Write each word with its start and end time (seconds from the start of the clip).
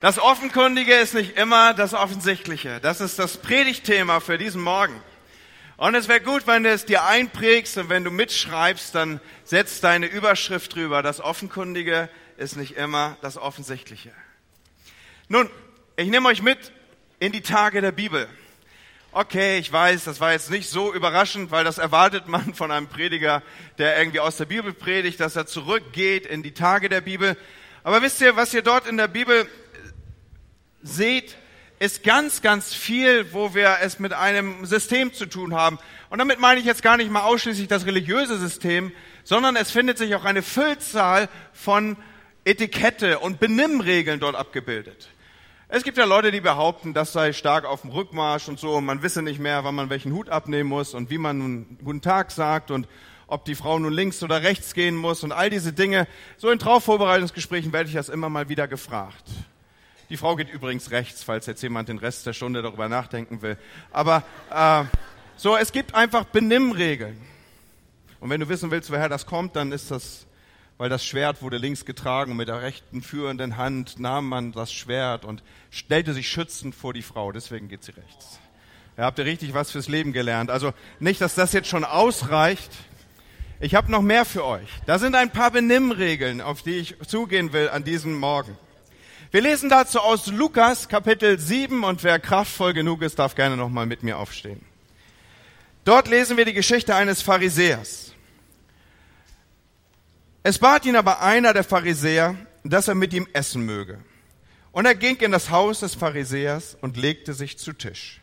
Das 0.00 0.18
Offenkundige 0.18 0.94
ist 0.94 1.12
nicht 1.12 1.36
immer 1.36 1.74
das 1.74 1.92
Offensichtliche. 1.92 2.80
Das 2.80 3.02
ist 3.02 3.18
das 3.18 3.36
Predigtthema 3.36 4.20
für 4.20 4.38
diesen 4.38 4.62
Morgen. 4.62 4.98
Und 5.76 5.94
es 5.94 6.08
wäre 6.08 6.22
gut, 6.22 6.46
wenn 6.46 6.62
du 6.62 6.70
es 6.70 6.86
dir 6.86 7.04
einprägst 7.04 7.76
und 7.76 7.90
wenn 7.90 8.02
du 8.02 8.10
mitschreibst, 8.10 8.94
dann 8.94 9.20
setzt 9.44 9.84
deine 9.84 10.06
Überschrift 10.06 10.74
drüber. 10.74 11.02
Das 11.02 11.20
Offenkundige 11.20 12.08
ist 12.38 12.56
nicht 12.56 12.78
immer 12.78 13.18
das 13.20 13.36
Offensichtliche. 13.36 14.10
Nun, 15.28 15.50
ich 15.96 16.08
nehme 16.08 16.30
euch 16.30 16.40
mit 16.40 16.72
in 17.18 17.30
die 17.30 17.42
Tage 17.42 17.82
der 17.82 17.92
Bibel. 17.92 18.26
Okay, 19.12 19.58
ich 19.58 19.70
weiß, 19.70 20.04
das 20.04 20.18
war 20.18 20.32
jetzt 20.32 20.50
nicht 20.50 20.70
so 20.70 20.94
überraschend, 20.94 21.50
weil 21.50 21.64
das 21.64 21.76
erwartet 21.76 22.26
man 22.26 22.54
von 22.54 22.70
einem 22.70 22.86
Prediger, 22.86 23.42
der 23.76 23.98
irgendwie 23.98 24.20
aus 24.20 24.38
der 24.38 24.46
Bibel 24.46 24.72
predigt, 24.72 25.20
dass 25.20 25.36
er 25.36 25.44
zurückgeht 25.44 26.24
in 26.24 26.42
die 26.42 26.54
Tage 26.54 26.88
der 26.88 27.02
Bibel. 27.02 27.36
Aber 27.84 28.00
wisst 28.00 28.22
ihr, 28.22 28.34
was 28.36 28.54
ihr 28.54 28.62
dort 28.62 28.86
in 28.86 28.96
der 28.96 29.08
Bibel 29.08 29.46
seht, 30.82 31.36
ist 31.78 32.02
ganz, 32.02 32.42
ganz 32.42 32.74
viel, 32.74 33.32
wo 33.32 33.54
wir 33.54 33.78
es 33.80 33.98
mit 33.98 34.12
einem 34.12 34.66
System 34.66 35.14
zu 35.14 35.26
tun 35.26 35.54
haben. 35.54 35.78
Und 36.10 36.18
damit 36.18 36.38
meine 36.38 36.60
ich 36.60 36.66
jetzt 36.66 36.82
gar 36.82 36.98
nicht 36.98 37.10
mal 37.10 37.22
ausschließlich 37.22 37.68
das 37.68 37.86
religiöse 37.86 38.38
System, 38.38 38.92
sondern 39.24 39.56
es 39.56 39.70
findet 39.70 39.96
sich 39.96 40.14
auch 40.14 40.24
eine 40.24 40.42
Füllzahl 40.42 41.28
von 41.52 41.96
Etikette 42.44 43.18
und 43.18 43.40
Benimmregeln 43.40 44.20
dort 44.20 44.36
abgebildet. 44.36 45.08
Es 45.68 45.84
gibt 45.84 45.96
ja 45.96 46.04
Leute, 46.04 46.32
die 46.32 46.40
behaupten, 46.40 46.94
das 46.94 47.12
sei 47.12 47.32
stark 47.32 47.64
auf 47.64 47.82
dem 47.82 47.90
Rückmarsch 47.90 48.48
und 48.48 48.58
so, 48.58 48.74
und 48.74 48.84
man 48.84 49.02
wisse 49.02 49.22
nicht 49.22 49.38
mehr, 49.38 49.62
wann 49.64 49.76
man 49.76 49.88
welchen 49.88 50.12
Hut 50.12 50.28
abnehmen 50.28 50.68
muss 50.68 50.94
und 50.94 51.10
wie 51.10 51.18
man 51.18 51.38
nun 51.38 51.78
Guten 51.82 52.00
Tag 52.00 52.32
sagt 52.32 52.70
und 52.70 52.88
ob 53.28 53.44
die 53.44 53.54
Frau 53.54 53.78
nun 53.78 53.92
links 53.92 54.22
oder 54.22 54.42
rechts 54.42 54.74
gehen 54.74 54.96
muss 54.96 55.22
und 55.22 55.32
all 55.32 55.48
diese 55.48 55.72
Dinge. 55.72 56.08
So 56.36 56.50
in 56.50 56.58
Trauvorbereitungsgesprächen 56.58 57.72
werde 57.72 57.88
ich 57.88 57.94
das 57.94 58.08
immer 58.08 58.28
mal 58.28 58.48
wieder 58.48 58.66
gefragt. 58.66 59.22
Die 60.10 60.16
Frau 60.16 60.34
geht 60.34 60.50
übrigens 60.50 60.90
rechts, 60.90 61.22
falls 61.22 61.46
jetzt 61.46 61.62
jemand 61.62 61.88
den 61.88 61.98
Rest 61.98 62.26
der 62.26 62.32
Stunde 62.32 62.62
darüber 62.62 62.88
nachdenken 62.88 63.42
will. 63.42 63.56
Aber 63.92 64.24
äh, 64.50 64.84
so, 65.36 65.56
es 65.56 65.70
gibt 65.70 65.94
einfach 65.94 66.24
Benimmregeln. 66.24 67.16
Und 68.18 68.28
wenn 68.28 68.40
du 68.40 68.48
wissen 68.48 68.72
willst, 68.72 68.90
woher 68.90 69.08
das 69.08 69.24
kommt, 69.24 69.54
dann 69.54 69.70
ist 69.70 69.92
das, 69.92 70.26
weil 70.78 70.88
das 70.88 71.04
Schwert 71.04 71.42
wurde 71.42 71.58
links 71.58 71.84
getragen 71.84 72.32
und 72.32 72.38
mit 72.38 72.48
der 72.48 72.60
rechten 72.60 73.02
führenden 73.02 73.56
Hand 73.56 74.00
nahm 74.00 74.28
man 74.28 74.50
das 74.50 74.72
Schwert 74.72 75.24
und 75.24 75.44
stellte 75.70 76.12
sich 76.12 76.28
schützend 76.28 76.74
vor 76.74 76.92
die 76.92 77.02
Frau. 77.02 77.30
Deswegen 77.30 77.68
geht 77.68 77.84
sie 77.84 77.92
rechts. 77.92 78.40
Ja, 78.96 79.04
habt 79.04 79.18
ihr 79.20 79.24
richtig 79.24 79.54
was 79.54 79.70
fürs 79.70 79.86
Leben 79.86 80.12
gelernt. 80.12 80.50
Also 80.50 80.74
nicht, 80.98 81.20
dass 81.20 81.36
das 81.36 81.52
jetzt 81.52 81.68
schon 81.68 81.84
ausreicht. 81.84 82.72
Ich 83.60 83.76
habe 83.76 83.92
noch 83.92 84.02
mehr 84.02 84.24
für 84.24 84.44
euch. 84.44 84.68
Da 84.86 84.98
sind 84.98 85.14
ein 85.14 85.30
paar 85.30 85.52
Benimmregeln, 85.52 86.40
auf 86.40 86.62
die 86.62 86.78
ich 86.78 86.96
zugehen 87.06 87.52
will 87.52 87.68
an 87.68 87.84
diesem 87.84 88.18
Morgen. 88.18 88.58
Wir 89.32 89.42
lesen 89.42 89.70
dazu 89.70 90.00
aus 90.00 90.26
Lukas 90.26 90.88
Kapitel 90.88 91.38
7 91.38 91.84
und 91.84 92.02
wer 92.02 92.18
kraftvoll 92.18 92.72
genug 92.72 93.00
ist, 93.00 93.20
darf 93.20 93.36
gerne 93.36 93.56
nochmal 93.56 93.86
mit 93.86 94.02
mir 94.02 94.18
aufstehen. 94.18 94.60
Dort 95.84 96.08
lesen 96.08 96.36
wir 96.36 96.44
die 96.44 96.52
Geschichte 96.52 96.96
eines 96.96 97.22
Pharisäers. 97.22 98.12
Es 100.42 100.58
bat 100.58 100.84
ihn 100.84 100.96
aber 100.96 101.22
einer 101.22 101.52
der 101.52 101.62
Pharisäer, 101.62 102.34
dass 102.64 102.88
er 102.88 102.96
mit 102.96 103.14
ihm 103.14 103.28
essen 103.32 103.64
möge. 103.64 104.00
Und 104.72 104.86
er 104.86 104.96
ging 104.96 105.14
in 105.18 105.30
das 105.30 105.50
Haus 105.50 105.78
des 105.78 105.94
Pharisäers 105.94 106.76
und 106.80 106.96
legte 106.96 107.32
sich 107.32 107.56
zu 107.56 107.72
Tisch. 107.72 108.20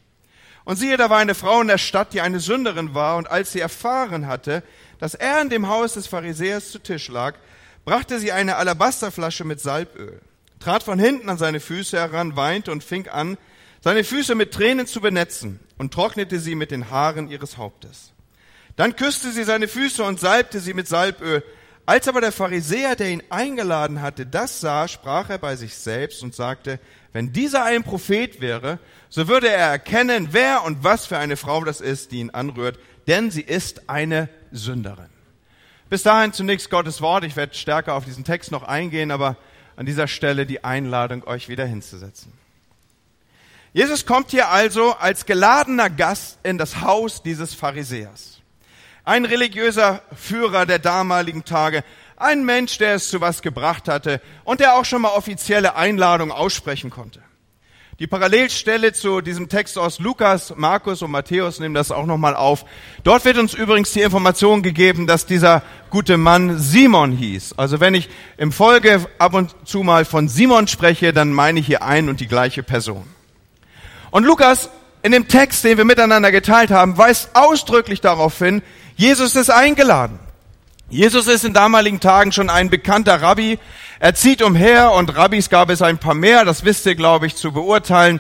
Und 0.66 0.76
siehe, 0.76 0.98
da 0.98 1.10
war 1.10 1.20
eine 1.20 1.36
Frau 1.36 1.62
in 1.62 1.70
der 1.70 1.78
Stadt, 1.78 2.12
die 2.12 2.20
eine 2.20 2.42
Sünderin 2.42 2.94
war, 2.94 3.16
und 3.16 3.32
als 3.32 3.54
sie 3.54 3.62
erfahren 3.62 4.28
hatte, 4.28 4.62
dass 5.00 5.16
er 5.16 5.40
in 5.42 5.50
dem 5.50 5.70
Haus 5.70 5.94
des 5.94 6.06
Pharisäers 6.06 6.70
zu 6.70 6.80
Tisch 6.80 7.08
lag, 7.08 7.36
brachte 7.86 8.20
sie 8.20 8.34
eine 8.34 8.58
Alabasterflasche 8.58 9.46
mit 9.46 9.62
Salböl 9.62 10.22
trat 10.60 10.84
von 10.84 11.00
hinten 11.00 11.30
an 11.30 11.38
seine 11.38 11.60
Füße 11.60 11.98
heran, 11.98 12.36
weinte 12.36 12.72
und 12.72 12.84
fing 12.84 13.08
an, 13.08 13.38
seine 13.82 14.04
Füße 14.04 14.36
mit 14.36 14.54
Tränen 14.54 14.88
zu 14.88 15.02
benetzen 15.02 15.60
und 15.78 15.94
trocknete 15.94 16.40
sie 16.40 16.56
mit 16.56 16.72
den 16.72 16.90
Haaren 16.90 17.30
ihres 17.30 17.58
Hauptes. 17.58 18.14
Dann 18.76 18.96
küsste 18.96 19.32
sie 19.32 19.44
seine 19.44 19.68
Füße 19.68 20.04
und 20.04 20.20
salbte 20.20 20.60
sie 20.60 20.74
mit 20.74 20.88
Salböl. 20.88 21.44
Als 21.86 22.08
aber 22.08 22.22
der 22.22 22.32
Pharisäer, 22.32 22.96
der 22.96 23.10
ihn 23.10 23.24
eingeladen 23.30 24.02
hatte, 24.02 24.26
das 24.26 24.60
sah, 24.60 24.88
sprach 24.88 25.30
er 25.30 25.38
bei 25.38 25.56
sich 25.56 25.76
selbst 25.76 26.22
und 26.22 26.36
sagte, 26.36 26.80
wenn 27.14 27.32
dieser 27.32 27.64
ein 27.64 27.84
Prophet 27.84 28.42
wäre, 28.42 28.80
so 29.10 29.28
würde 29.28 29.50
er 29.50 29.70
erkennen, 29.70 30.30
wer 30.32 30.64
und 30.64 30.84
was 30.84 31.06
für 31.06 31.18
eine 31.18 31.38
Frau 31.38 31.64
das 31.64 31.80
ist, 31.80 32.12
die 32.12 32.20
ihn 32.20 32.30
anrührt, 32.32 32.78
denn 33.08 33.32
sie 33.32 33.42
ist 33.42 33.90
eine 33.90 34.28
Sünderin. 34.52 35.10
Bis 35.90 36.04
dahin 36.04 36.34
zunächst 36.34 36.70
Gottes 36.70 37.02
Wort. 37.02 37.24
Ich 37.24 37.38
werde 37.38 37.56
stärker 37.56 37.94
auf 37.94 38.04
diesen 38.04 38.26
Text 38.26 38.52
noch 38.52 38.64
eingehen, 38.64 39.10
aber 39.10 39.38
an 39.78 39.86
dieser 39.86 40.08
Stelle 40.08 40.46
die 40.46 40.66
Einladung, 40.66 41.26
euch 41.26 41.48
wieder 41.48 41.66
hinzusetzen. 41.66 42.34
Jesus 43.72 44.06
kommt 44.06 44.32
hier 44.32 44.50
also 44.50 44.94
als 44.94 45.26
geladener 45.26 45.90
Gast 45.90 46.40
in 46.44 46.58
das 46.58 46.82
Haus 46.82 47.22
dieses 47.22 47.54
Pharisäers. 47.54 48.42
Ein 49.06 49.24
religiöser 49.24 50.02
Führer 50.16 50.66
der 50.66 50.80
damaligen 50.80 51.46
Tage, 51.46 51.84
ein 52.18 52.44
Mensch, 52.44 52.80
der 52.80 52.96
es 52.96 53.10
zu 53.10 53.22
was 53.22 53.42
gebracht 53.44 53.88
hatte 53.88 54.20
und 54.44 54.60
der 54.60 54.76
auch 54.76 54.84
schon 54.84 55.04
mal 55.04 55.12
offizielle 55.12 55.76
Einladungen 55.76 56.36
aussprechen 56.36 56.90
konnte. 56.90 57.22
Die 58.00 58.06
Parallelstelle 58.06 58.94
zu 58.94 59.22
diesem 59.22 59.50
Text 59.50 59.76
aus 59.76 59.98
Lukas, 59.98 60.54
Markus 60.56 61.02
und 61.02 61.10
Matthäus 61.10 61.60
nehmen 61.60 61.74
das 61.74 61.92
auch 61.92 62.06
nochmal 62.06 62.36
auf. 62.36 62.64
Dort 63.04 63.26
wird 63.26 63.40
uns 63.40 63.56
übrigens 63.56 63.92
die 63.92 64.02
Information 64.02 64.62
gegeben, 64.62 65.08
dass 65.08 65.26
dieser 65.26 65.64
gute 65.90 66.18
Mann 66.18 66.60
Simon 66.60 67.12
hieß. 67.12 67.56
Also 67.58 67.80
wenn 67.80 67.96
ich 67.96 68.08
im 68.38 68.52
Folge 68.52 69.08
ab 69.18 69.34
und 69.34 69.56
zu 69.66 69.82
mal 69.82 70.06
von 70.06 70.28
Simon 70.28 70.68
spreche, 70.68 71.12
dann 71.12 71.34
meine 71.34 71.60
ich 71.60 71.66
hier 71.66 71.82
ein 71.82 72.08
und 72.08 72.20
die 72.20 72.28
gleiche 72.28 72.62
Person. 72.62 73.04
Und 74.12 74.26
Lukas 74.26 74.70
in 75.02 75.12
dem 75.12 75.28
Text, 75.28 75.64
den 75.64 75.80
wir 75.80 75.86
miteinander 75.86 76.32
geteilt 76.32 76.70
haben, 76.70 77.00
weist 77.00 77.32
ausdrücklich 77.34 78.00
darauf 78.00 78.38
hin, 78.38 78.62
Jesus 78.96 79.36
ist 79.36 79.50
eingeladen. 79.50 80.20
Jesus 80.90 81.28
ist 81.28 81.44
in 81.44 81.54
damaligen 81.54 82.00
Tagen 82.00 82.32
schon 82.32 82.50
ein 82.50 82.70
bekannter 82.70 83.22
Rabbi, 83.22 83.58
er 84.00 84.14
zieht 84.14 84.42
umher 84.42 84.92
und 84.92 85.16
Rabbis 85.16 85.50
gab 85.50 85.70
es 85.70 85.82
ein 85.82 85.98
paar 85.98 86.14
mehr, 86.14 86.46
das 86.46 86.64
wisst 86.64 86.86
ihr, 86.86 86.96
glaube 86.96 87.28
ich, 87.28 87.36
zu 87.36 87.52
beurteilen. 87.52 88.20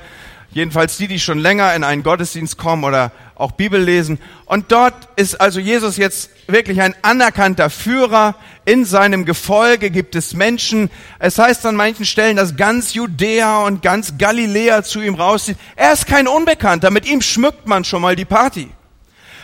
Jedenfalls 0.49 0.97
die, 0.97 1.07
die 1.07 1.19
schon 1.19 1.39
länger 1.39 1.75
in 1.75 1.83
einen 1.83 2.03
Gottesdienst 2.03 2.57
kommen 2.57 2.83
oder 2.83 3.11
auch 3.35 3.51
Bibel 3.51 3.79
lesen. 3.79 4.17
Und 4.45 4.71
dort 4.71 4.95
ist 5.15 5.39
also 5.39 5.59
Jesus 5.59 5.97
jetzt 5.97 6.31
wirklich 6.47 6.81
ein 6.81 6.95
anerkannter 7.03 7.69
Führer. 7.69 8.33
In 8.65 8.85
seinem 8.85 9.25
Gefolge 9.25 9.91
gibt 9.91 10.15
es 10.15 10.33
Menschen. 10.33 10.89
Es 11.19 11.37
heißt 11.37 11.65
an 11.65 11.75
manchen 11.75 12.05
Stellen, 12.05 12.37
dass 12.37 12.55
ganz 12.55 12.93
Judäa 12.93 13.65
und 13.65 13.81
ganz 13.81 14.17
Galiläa 14.17 14.83
zu 14.83 15.01
ihm 15.01 15.15
rauszieht. 15.15 15.57
Er 15.75 15.93
ist 15.93 16.07
kein 16.07 16.27
Unbekannter. 16.27 16.89
Mit 16.89 17.07
ihm 17.07 17.21
schmückt 17.21 17.67
man 17.67 17.83
schon 17.83 18.01
mal 18.01 18.15
die 18.15 18.25
Party. 18.25 18.69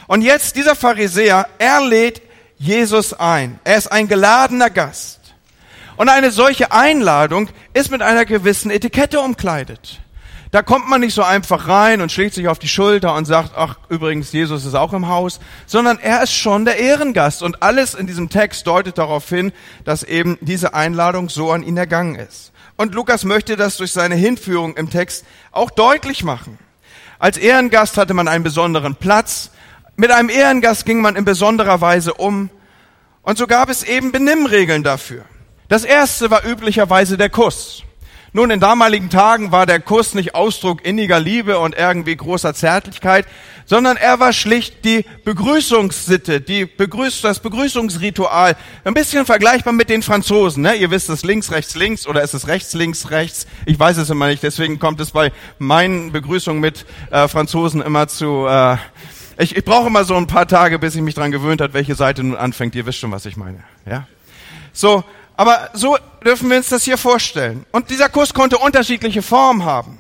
Und 0.08 0.22
jetzt 0.22 0.56
dieser 0.56 0.76
Pharisäer, 0.76 1.48
er 1.60 1.82
lädt 1.86 2.22
Jesus 2.58 3.14
ein. 3.14 3.60
Er 3.64 3.78
ist 3.78 3.92
ein 3.92 4.08
geladener 4.08 4.70
Gast. 4.70 5.23
Und 5.96 6.10
eine 6.10 6.32
solche 6.32 6.72
Einladung 6.72 7.50
ist 7.74 7.92
mit 7.92 8.02
einer 8.02 8.26
gewissen 8.26 8.72
Etikette 8.72 9.20
umkleidet. 9.20 10.00
Da 10.54 10.62
kommt 10.62 10.88
man 10.88 11.02
nicht 11.02 11.16
so 11.16 11.24
einfach 11.24 11.68
rein 11.68 12.00
und 12.00 12.12
schlägt 12.12 12.36
sich 12.36 12.48
auf 12.48 12.60
die 12.60 12.68
Schulter 12.68 13.16
und 13.16 13.26
sagt, 13.26 13.54
ach, 13.56 13.78
übrigens, 13.90 14.32
Jesus 14.32 14.66
ist 14.66 14.76
auch 14.76 14.94
im 14.94 15.08
Haus, 15.08 15.40
sondern 15.66 15.98
er 15.98 16.22
ist 16.22 16.34
schon 16.34 16.64
der 16.64 16.78
Ehrengast. 16.78 17.42
Und 17.42 17.64
alles 17.64 17.96
in 17.96 18.06
diesem 18.06 18.30
Text 18.30 18.68
deutet 18.68 19.00
darauf 19.00 19.28
hin, 19.28 19.52
dass 19.84 20.04
eben 20.04 20.38
diese 20.42 20.76
Einladung 20.76 21.30
so 21.30 21.52
an 21.52 21.64
ihn 21.64 21.76
ergangen 21.76 22.14
ist. 22.14 22.52
Und 22.76 22.94
Lukas 22.94 23.24
möchte 23.24 23.56
das 23.56 23.78
durch 23.78 23.92
seine 23.92 24.14
Hinführung 24.14 24.76
im 24.78 24.92
Text 24.92 25.26
auch 25.52 25.72
deutlich 25.72 26.24
machen. 26.24 26.60
Als 27.18 27.38
Ehrengast 27.38 27.98
hatte 27.98 28.14
man 28.14 28.28
einen 28.28 28.44
besonderen 28.44 28.96
Platz. 28.96 29.50
Mit 29.96 30.12
einem 30.12 30.30
Ehrengast 30.30 30.86
ging 30.86 31.02
man 31.02 31.16
in 31.16 31.26
besonderer 31.26 31.82
Weise 31.82 32.14
um. 32.14 32.52
Und 33.24 33.40
so 33.40 33.48
gab 33.48 33.70
es 33.70 33.82
eben 33.82 34.12
Benimmregeln 34.12 34.84
dafür. 34.84 35.26
Das 35.74 35.86
erste 35.86 36.30
war 36.30 36.46
üblicherweise 36.46 37.18
der 37.18 37.32
Kuss. 37.32 37.82
Nun, 38.32 38.52
in 38.52 38.60
damaligen 38.60 39.10
Tagen 39.10 39.52
war 39.52 39.66
der 39.66 39.80
Kuss 39.80 40.14
nicht 40.14 40.36
Ausdruck 40.36 40.86
inniger 40.86 41.20
Liebe 41.20 41.58
und 41.58 41.76
irgendwie 41.76 42.16
großer 42.16 42.54
Zärtlichkeit, 42.54 43.26
sondern 43.66 43.98
er 43.98 44.20
war 44.20 44.34
schlicht 44.34 44.86
die 44.86 45.04
Begrüßungssitte, 45.26 46.42
die 46.42 46.68
Begrüß 46.68 47.22
das 47.22 47.40
Begrüßungsritual. 47.40 48.56
Ein 48.84 48.94
bisschen 48.94 49.26
vergleichbar 49.26 49.74
mit 49.74 49.90
den 49.90 50.04
Franzosen. 50.04 50.62
Ne? 50.62 50.76
Ihr 50.76 50.92
wisst 50.92 51.10
es 51.10 51.24
links, 51.24 51.50
rechts, 51.52 51.74
links 51.74 52.06
oder 52.06 52.22
ist 52.22 52.36
es 52.36 52.48
rechts, 52.48 52.76
links, 52.76 53.10
rechts? 53.10 53.48
Ich 53.66 53.80
weiß 53.80 53.98
es 53.98 54.12
immer 54.12 54.28
nicht. 54.28 54.44
Deswegen 54.44 54.78
kommt 54.78 55.00
es 55.00 55.10
bei 55.10 55.32
meinen 55.58 56.12
Begrüßungen 56.12 56.62
mit 56.62 56.86
äh, 57.10 57.28
Franzosen 57.28 57.82
immer 57.82 58.08
zu... 58.08 58.46
Äh, 58.46 58.78
ich, 59.40 59.58
ich 59.58 59.66
brauche 59.66 59.88
immer 59.88 60.04
so 60.04 60.16
ein 60.18 60.28
paar 60.28 60.48
Tage, 60.48 60.78
bis 60.78 60.94
ich 60.94 61.02
mich 61.02 61.16
dran 61.16 61.32
gewöhnt 61.32 61.62
hat, 61.62 61.74
welche 61.74 61.96
Seite 61.96 62.24
nun 62.24 62.38
anfängt. 62.38 62.76
Ihr 62.76 62.86
wisst 62.86 63.00
schon, 63.00 63.12
was 63.12 63.26
ich 63.26 63.38
meine. 63.38 63.64
Ja. 63.88 64.06
So, 64.72 65.04
aber 65.36 65.70
so 65.74 65.98
dürfen 66.26 66.50
wir 66.50 66.58
uns 66.58 66.70
das 66.70 66.84
hier 66.84 66.98
vorstellen. 66.98 67.66
Und 67.72 67.90
dieser 67.90 68.10
Kuss 68.10 68.34
konnte 68.34 68.58
unterschiedliche 68.58 69.22
Formen 69.22 69.66
haben. 69.66 70.00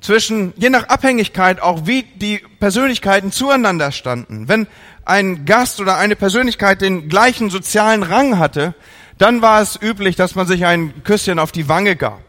Zwischen, 0.00 0.54
je 0.56 0.70
nach 0.70 0.88
Abhängigkeit 0.88 1.60
auch, 1.60 1.86
wie 1.86 2.04
die 2.04 2.38
Persönlichkeiten 2.58 3.32
zueinander 3.32 3.92
standen. 3.92 4.48
Wenn 4.48 4.66
ein 5.04 5.44
Gast 5.44 5.80
oder 5.80 5.96
eine 5.96 6.16
Persönlichkeit 6.16 6.80
den 6.80 7.08
gleichen 7.08 7.50
sozialen 7.50 8.02
Rang 8.02 8.38
hatte, 8.38 8.74
dann 9.18 9.42
war 9.42 9.60
es 9.60 9.78
üblich, 9.80 10.16
dass 10.16 10.34
man 10.34 10.46
sich 10.46 10.64
ein 10.64 11.02
Küsschen 11.04 11.38
auf 11.38 11.52
die 11.52 11.68
Wange 11.68 11.96
gab. 11.96 12.22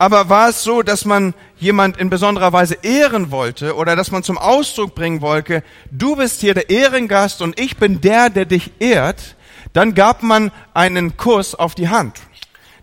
aber 0.00 0.30
war 0.30 0.48
es 0.48 0.62
so, 0.64 0.80
dass 0.80 1.04
man 1.04 1.34
jemand 1.58 1.98
in 1.98 2.08
besonderer 2.08 2.54
Weise 2.54 2.78
ehren 2.82 3.30
wollte 3.30 3.76
oder 3.76 3.96
dass 3.96 4.10
man 4.10 4.22
zum 4.22 4.38
Ausdruck 4.38 4.94
bringen 4.94 5.20
wollte, 5.20 5.62
du 5.90 6.16
bist 6.16 6.40
hier 6.40 6.54
der 6.54 6.70
Ehrengast 6.70 7.42
und 7.42 7.60
ich 7.60 7.76
bin 7.76 8.00
der, 8.00 8.30
der 8.30 8.46
dich 8.46 8.70
ehrt, 8.78 9.36
dann 9.72 9.94
gab 9.94 10.22
man 10.22 10.50
einen 10.74 11.16
Kuss 11.16 11.54
auf 11.54 11.74
die 11.74 11.88
Hand. 11.88 12.20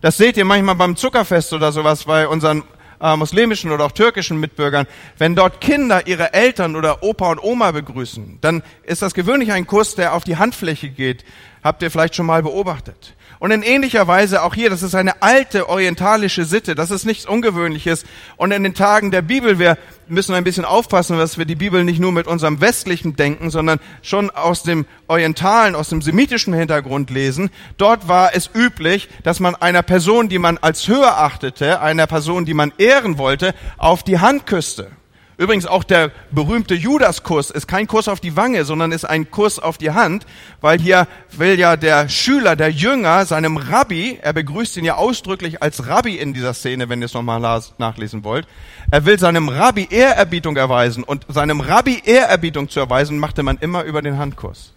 Das 0.01 0.17
seht 0.17 0.37
ihr 0.37 0.45
manchmal 0.45 0.75
beim 0.75 0.95
Zuckerfest 0.95 1.53
oder 1.53 1.71
sowas 1.71 2.05
bei 2.05 2.27
unseren 2.27 2.63
äh, 3.01 3.15
muslimischen 3.15 3.71
oder 3.71 3.85
auch 3.85 3.91
türkischen 3.91 4.39
Mitbürgern. 4.39 4.87
Wenn 5.17 5.35
dort 5.35 5.61
Kinder 5.61 6.07
ihre 6.07 6.33
Eltern 6.33 6.75
oder 6.75 7.03
Opa 7.03 7.31
und 7.31 7.43
Oma 7.43 7.71
begrüßen, 7.71 8.39
dann 8.41 8.63
ist 8.83 9.01
das 9.01 9.13
gewöhnlich 9.13 9.51
ein 9.51 9.67
Kuss, 9.67 9.95
der 9.95 10.13
auf 10.13 10.23
die 10.23 10.37
Handfläche 10.37 10.89
geht. 10.89 11.25
Habt 11.63 11.81
ihr 11.81 11.91
vielleicht 11.91 12.15
schon 12.15 12.25
mal 12.25 12.43
beobachtet. 12.43 13.15
Und 13.39 13.51
in 13.51 13.61
ähnlicher 13.61 14.07
Weise 14.07 14.43
auch 14.43 14.55
hier, 14.55 14.69
das 14.69 14.81
ist 14.81 14.95
eine 14.95 15.21
alte 15.21 15.69
orientalische 15.69 16.45
Sitte, 16.45 16.73
das 16.73 16.91
ist 16.91 17.05
nichts 17.05 17.25
Ungewöhnliches. 17.25 18.05
Und 18.35 18.51
in 18.51 18.63
den 18.63 18.73
Tagen 18.73 19.11
der 19.11 19.21
Bibel, 19.21 19.59
wir 19.59 19.77
müssen 20.07 20.33
ein 20.33 20.43
bisschen 20.43 20.65
aufpassen, 20.65 21.17
dass 21.17 21.37
wir 21.37 21.45
die 21.45 21.55
Bibel 21.55 21.83
nicht 21.83 21.99
nur 21.99 22.11
mit 22.11 22.27
unserem 22.27 22.61
westlichen 22.61 23.15
Denken, 23.15 23.49
sondern 23.49 23.79
schon 24.01 24.31
aus 24.31 24.63
dem 24.63 24.85
orientalen, 25.07 25.75
aus 25.75 25.89
dem 25.89 26.01
semitischen 26.01 26.53
Hintergrund 26.53 27.09
lesen. 27.09 27.51
Dort 27.77 28.07
war 28.07 28.33
es 28.33 28.49
üblich, 28.53 29.09
dass 29.23 29.39
man 29.39 29.55
einer 29.55 29.83
Person, 29.83 30.29
die 30.29 30.39
man 30.39 30.57
als 30.57 30.87
höher 30.87 31.17
achtete, 31.19 31.81
einer 31.81 32.07
Person, 32.07 32.45
die 32.45 32.55
man 32.55 32.73
ehren 32.77 33.17
wollte, 33.17 33.53
auf 33.77 34.03
die 34.03 34.19
Hand 34.19 34.47
küsste. 34.47 34.91
Übrigens 35.39 35.67
auch 35.67 35.83
der 35.83 36.11
berühmte 36.31 36.73
Judaskuss 36.73 37.51
ist 37.51 37.67
kein 37.67 37.85
Kuss 37.85 38.07
auf 38.07 38.19
die 38.19 38.35
Wange, 38.35 38.65
sondern 38.65 38.91
ist 38.91 39.05
ein 39.05 39.29
Kuss 39.29 39.59
auf 39.59 39.77
die 39.77 39.91
Hand, 39.91 40.25
weil 40.61 40.79
hier 40.79 41.07
will 41.31 41.59
ja 41.59 41.75
der 41.75 42.09
Schüler, 42.09 42.55
der 42.55 42.71
Jünger 42.71 43.23
seinem 43.27 43.57
Rabbi, 43.57 44.17
er 44.19 44.33
begrüßt 44.33 44.77
ihn 44.77 44.85
ja 44.85 44.95
ausdrücklich 44.95 45.61
als 45.61 45.85
Rabbi 45.87 46.15
in 46.15 46.33
dieser 46.33 46.55
Szene, 46.55 46.89
wenn 46.89 47.01
ihr 47.01 47.05
es 47.05 47.13
nochmal 47.13 47.61
nachlesen 47.77 48.23
wollt, 48.23 48.47
er 48.89 49.05
will 49.05 49.19
seinem 49.19 49.47
Rabbi 49.47 49.87
Ehrerbietung 49.91 50.57
erweisen 50.57 51.03
und 51.03 51.27
seinem 51.29 51.61
Rabbi 51.61 52.01
Ehrerbietung 52.03 52.67
zu 52.67 52.79
erweisen, 52.79 53.19
machte 53.19 53.43
man 53.43 53.57
immer 53.57 53.83
über 53.83 54.01
den 54.01 54.17
Handkuss. 54.17 54.73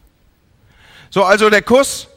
So, 1.08 1.24
also 1.24 1.48
der 1.48 1.62
Kuss, 1.62 2.08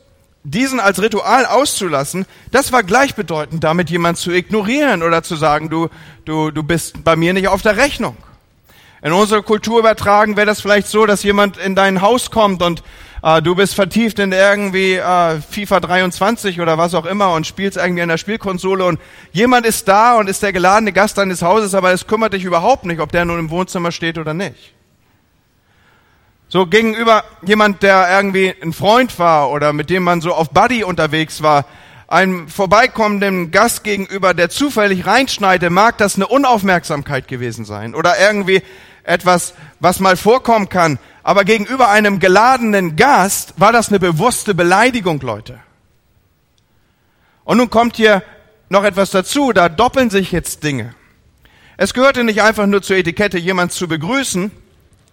diesen 0.43 0.81
als 0.81 1.01
Ritual 1.01 1.45
auszulassen, 1.45 2.25
das 2.51 2.73
war 2.73 2.83
gleichbedeutend 2.83 3.63
damit, 3.63 3.89
jemand 3.89 4.17
zu 4.17 4.31
ignorieren 4.31 5.01
oder 5.01 5.23
zu 5.23 5.37
sagen, 5.37 5.69
du, 5.69 5.87
du, 6.25 6.51
du 6.51 6.61
bist 6.61 7.05
bei 7.05 7.15
mir 7.15 7.31
nicht 7.31 7.47
auf 7.47 7.61
der 7.61 7.77
Rechnung. 7.77 8.17
In 9.03 9.11
unsere 9.11 9.43
Kultur 9.43 9.79
übertragen 9.79 10.37
wäre 10.37 10.47
das 10.47 10.61
vielleicht 10.61 10.87
so, 10.87 11.05
dass 11.05 11.23
jemand 11.23 11.57
in 11.57 11.75
dein 11.75 12.01
Haus 12.01 12.31
kommt 12.31 12.63
und 12.63 12.83
äh, 13.21 13.41
du 13.41 13.53
bist 13.53 13.75
vertieft 13.75 14.17
in 14.17 14.31
irgendwie 14.31 14.93
äh, 14.93 15.41
FIFA 15.41 15.81
23 15.81 16.61
oder 16.61 16.77
was 16.77 16.93
auch 16.93 17.05
immer 17.05 17.33
und 17.33 17.45
spielst 17.45 17.75
irgendwie 17.75 18.01
an 18.01 18.07
der 18.07 18.17
Spielkonsole 18.17 18.85
und 18.85 19.01
jemand 19.33 19.65
ist 19.65 19.89
da 19.89 20.17
und 20.17 20.29
ist 20.29 20.41
der 20.41 20.53
geladene 20.53 20.93
Gast 20.93 21.17
deines 21.17 21.41
Hauses, 21.41 21.75
aber 21.75 21.91
es 21.91 22.07
kümmert 22.07 22.31
dich 22.31 22.45
überhaupt 22.45 22.85
nicht, 22.85 23.01
ob 23.01 23.11
der 23.11 23.25
nun 23.25 23.39
im 23.39 23.49
Wohnzimmer 23.49 23.91
steht 23.91 24.17
oder 24.17 24.33
nicht. 24.33 24.73
So 26.47 26.65
gegenüber 26.65 27.25
jemand, 27.41 27.83
der 27.83 28.07
irgendwie 28.09 28.55
ein 28.63 28.71
Freund 28.71 29.19
war 29.19 29.51
oder 29.51 29.73
mit 29.73 29.89
dem 29.89 30.03
man 30.03 30.21
so 30.21 30.33
auf 30.33 30.51
Buddy 30.51 30.85
unterwegs 30.85 31.43
war, 31.43 31.65
einem 32.07 32.47
vorbeikommenden 32.47 33.51
Gast 33.51 33.83
gegenüber, 33.83 34.33
der 34.33 34.49
zufällig 34.49 35.05
reinschneide, 35.05 35.69
mag 35.69 35.97
das 35.97 36.15
eine 36.15 36.27
Unaufmerksamkeit 36.27 37.27
gewesen 37.27 37.65
sein 37.65 37.95
oder 37.95 38.13
irgendwie 38.17 38.61
etwas, 39.03 39.53
was 39.79 39.99
mal 39.99 40.17
vorkommen 40.17 40.69
kann. 40.69 40.99
Aber 41.23 41.43
gegenüber 41.45 41.89
einem 41.89 42.19
geladenen 42.19 42.95
Gast 42.95 43.53
war 43.57 43.71
das 43.71 43.89
eine 43.89 43.99
bewusste 43.99 44.55
Beleidigung, 44.55 45.21
Leute. 45.21 45.59
Und 47.43 47.57
nun 47.57 47.69
kommt 47.69 47.97
hier 47.97 48.23
noch 48.69 48.83
etwas 48.83 49.11
dazu, 49.11 49.53
da 49.53 49.69
doppeln 49.69 50.09
sich 50.09 50.31
jetzt 50.31 50.63
Dinge. 50.63 50.95
Es 51.77 51.93
gehörte 51.93 52.23
nicht 52.23 52.41
einfach 52.41 52.65
nur 52.65 52.81
zur 52.81 52.97
Etikette, 52.97 53.37
jemand 53.37 53.71
zu 53.71 53.87
begrüßen, 53.87 54.51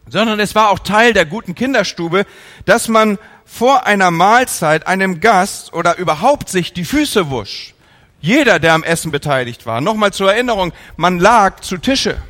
sondern 0.08 0.40
es 0.40 0.54
war 0.54 0.70
auch 0.70 0.78
Teil 0.78 1.12
der 1.12 1.26
guten 1.26 1.54
Kinderstube, 1.54 2.26
dass 2.64 2.88
man 2.88 3.18
vor 3.44 3.86
einer 3.86 4.10
Mahlzeit 4.10 4.86
einem 4.86 5.20
Gast 5.20 5.72
oder 5.72 5.98
überhaupt 5.98 6.48
sich 6.48 6.72
die 6.72 6.84
Füße 6.84 7.30
wusch. 7.30 7.74
Jeder, 8.20 8.58
der 8.58 8.74
am 8.74 8.84
Essen 8.84 9.10
beteiligt 9.10 9.66
war. 9.66 9.80
Nochmal 9.80 10.12
zur 10.12 10.32
Erinnerung, 10.32 10.72
man 10.96 11.18
lag 11.18 11.60
zu 11.60 11.78
Tische. 11.78 12.20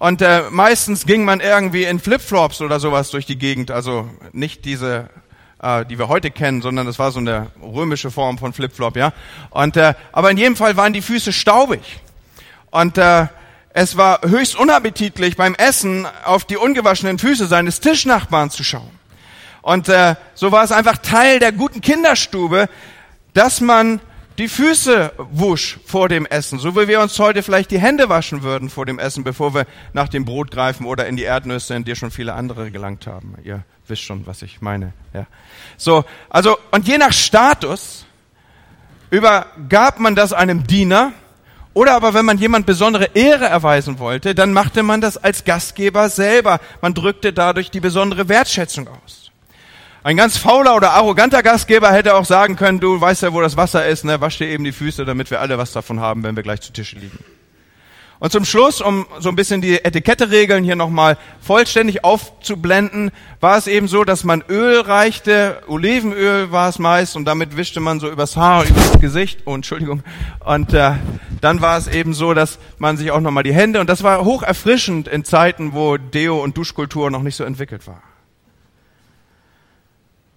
Und 0.00 0.22
äh, 0.22 0.44
meistens 0.50 1.04
ging 1.04 1.26
man 1.26 1.40
irgendwie 1.40 1.84
in 1.84 2.00
Flipflops 2.00 2.62
oder 2.62 2.80
sowas 2.80 3.10
durch 3.10 3.26
die 3.26 3.36
Gegend. 3.36 3.70
Also 3.70 4.08
nicht 4.32 4.64
diese, 4.64 5.10
äh, 5.62 5.84
die 5.84 5.98
wir 5.98 6.08
heute 6.08 6.30
kennen, 6.30 6.62
sondern 6.62 6.86
das 6.86 6.98
war 6.98 7.12
so 7.12 7.18
eine 7.18 7.48
römische 7.62 8.10
Form 8.10 8.38
von 8.38 8.54
Flipflop, 8.54 8.96
ja. 8.96 9.12
Und 9.50 9.76
äh, 9.76 9.92
aber 10.10 10.30
in 10.30 10.38
jedem 10.38 10.56
Fall 10.56 10.78
waren 10.78 10.94
die 10.94 11.02
Füße 11.02 11.34
staubig. 11.34 12.00
Und 12.70 12.96
äh, 12.96 13.26
es 13.74 13.98
war 13.98 14.22
höchst 14.22 14.56
unappetitlich 14.56 15.36
beim 15.36 15.54
Essen 15.54 16.08
auf 16.24 16.46
die 16.46 16.56
ungewaschenen 16.56 17.18
Füße 17.18 17.44
seines 17.44 17.80
Tischnachbarn 17.80 18.48
zu 18.48 18.64
schauen. 18.64 18.90
Und 19.60 19.90
äh, 19.90 20.14
so 20.32 20.50
war 20.50 20.64
es 20.64 20.72
einfach 20.72 20.96
Teil 20.96 21.40
der 21.40 21.52
guten 21.52 21.82
Kinderstube, 21.82 22.70
dass 23.34 23.60
man 23.60 24.00
die 24.40 24.48
Füße 24.48 25.12
wusch 25.18 25.78
vor 25.84 26.08
dem 26.08 26.24
Essen, 26.24 26.58
so 26.58 26.74
wie 26.74 26.88
wir 26.88 27.00
uns 27.02 27.18
heute 27.18 27.42
vielleicht 27.42 27.70
die 27.70 27.78
Hände 27.78 28.08
waschen 28.08 28.42
würden 28.42 28.70
vor 28.70 28.86
dem 28.86 28.98
Essen, 28.98 29.22
bevor 29.22 29.54
wir 29.54 29.66
nach 29.92 30.08
dem 30.08 30.24
Brot 30.24 30.50
greifen 30.50 30.86
oder 30.86 31.06
in 31.06 31.16
die 31.16 31.24
Erdnüsse, 31.24 31.74
in 31.74 31.84
die 31.84 31.94
schon 31.94 32.10
viele 32.10 32.32
andere 32.32 32.70
gelangt 32.70 33.06
haben. 33.06 33.34
Ihr 33.44 33.64
wisst 33.86 34.00
schon, 34.00 34.26
was 34.26 34.40
ich 34.40 34.62
meine. 34.62 34.94
Ja. 35.12 35.26
So, 35.76 36.04
also 36.30 36.56
und 36.70 36.88
je 36.88 36.96
nach 36.96 37.12
Status 37.12 38.06
übergab 39.10 40.00
man 40.00 40.14
das 40.14 40.32
einem 40.32 40.66
Diener 40.66 41.12
oder 41.74 41.94
aber 41.94 42.14
wenn 42.14 42.24
man 42.24 42.38
jemand 42.38 42.64
besondere 42.64 43.10
Ehre 43.12 43.44
erweisen 43.44 43.98
wollte, 43.98 44.34
dann 44.34 44.54
machte 44.54 44.82
man 44.82 45.02
das 45.02 45.18
als 45.18 45.44
Gastgeber 45.44 46.08
selber. 46.08 46.60
Man 46.80 46.94
drückte 46.94 47.34
dadurch 47.34 47.70
die 47.70 47.80
besondere 47.80 48.30
Wertschätzung 48.30 48.88
aus. 48.88 49.19
Ein 50.02 50.16
ganz 50.16 50.38
fauler 50.38 50.76
oder 50.76 50.92
arroganter 50.92 51.42
Gastgeber 51.42 51.92
hätte 51.92 52.14
auch 52.14 52.24
sagen 52.24 52.56
können, 52.56 52.80
du 52.80 52.98
weißt 52.98 53.22
ja, 53.22 53.34
wo 53.34 53.42
das 53.42 53.58
Wasser 53.58 53.86
ist, 53.86 54.04
ne? 54.04 54.20
wasch 54.22 54.38
dir 54.38 54.48
eben 54.48 54.64
die 54.64 54.72
Füße, 54.72 55.04
damit 55.04 55.30
wir 55.30 55.40
alle 55.40 55.58
was 55.58 55.72
davon 55.72 56.00
haben, 56.00 56.22
wenn 56.22 56.36
wir 56.36 56.42
gleich 56.42 56.62
zu 56.62 56.72
Tische 56.72 56.98
liegen. 56.98 57.18
Und 58.18 58.32
zum 58.32 58.44
Schluss, 58.46 58.80
um 58.80 59.06
so 59.18 59.30
ein 59.30 59.36
bisschen 59.36 59.60
die 59.60 59.82
Etikette-Regeln 59.82 60.64
hier 60.64 60.76
nochmal 60.76 61.18
vollständig 61.40 62.04
aufzublenden, 62.04 63.10
war 63.40 63.58
es 63.58 63.66
eben 63.66 63.88
so, 63.88 64.04
dass 64.04 64.24
man 64.24 64.42
Öl 64.48 64.80
reichte, 64.80 65.62
Olivenöl 65.68 66.50
war 66.50 66.68
es 66.68 66.78
meist, 66.78 67.16
und 67.16 67.26
damit 67.26 67.56
wischte 67.58 67.80
man 67.80 68.00
so 68.00 68.10
übers 68.10 68.36
Haar, 68.36 68.66
übers 68.66 69.00
Gesicht, 69.00 69.40
oh, 69.46 69.54
Entschuldigung. 69.54 70.02
Und 70.44 70.72
äh, 70.74 70.92
dann 71.42 71.60
war 71.62 71.78
es 71.78 71.88
eben 71.88 72.12
so, 72.12 72.34
dass 72.34 72.58
man 72.78 72.98
sich 72.98 73.10
auch 73.10 73.20
nochmal 73.20 73.42
die 73.42 73.54
Hände, 73.54 73.80
und 73.80 73.88
das 73.88 74.02
war 74.02 74.22
hoch 74.24 74.42
erfrischend 74.42 75.08
in 75.08 75.24
Zeiten, 75.24 75.72
wo 75.72 75.96
Deo 75.96 76.42
und 76.42 76.56
Duschkultur 76.58 77.10
noch 77.10 77.22
nicht 77.22 77.36
so 77.36 77.44
entwickelt 77.44 77.86
war. 77.86 78.02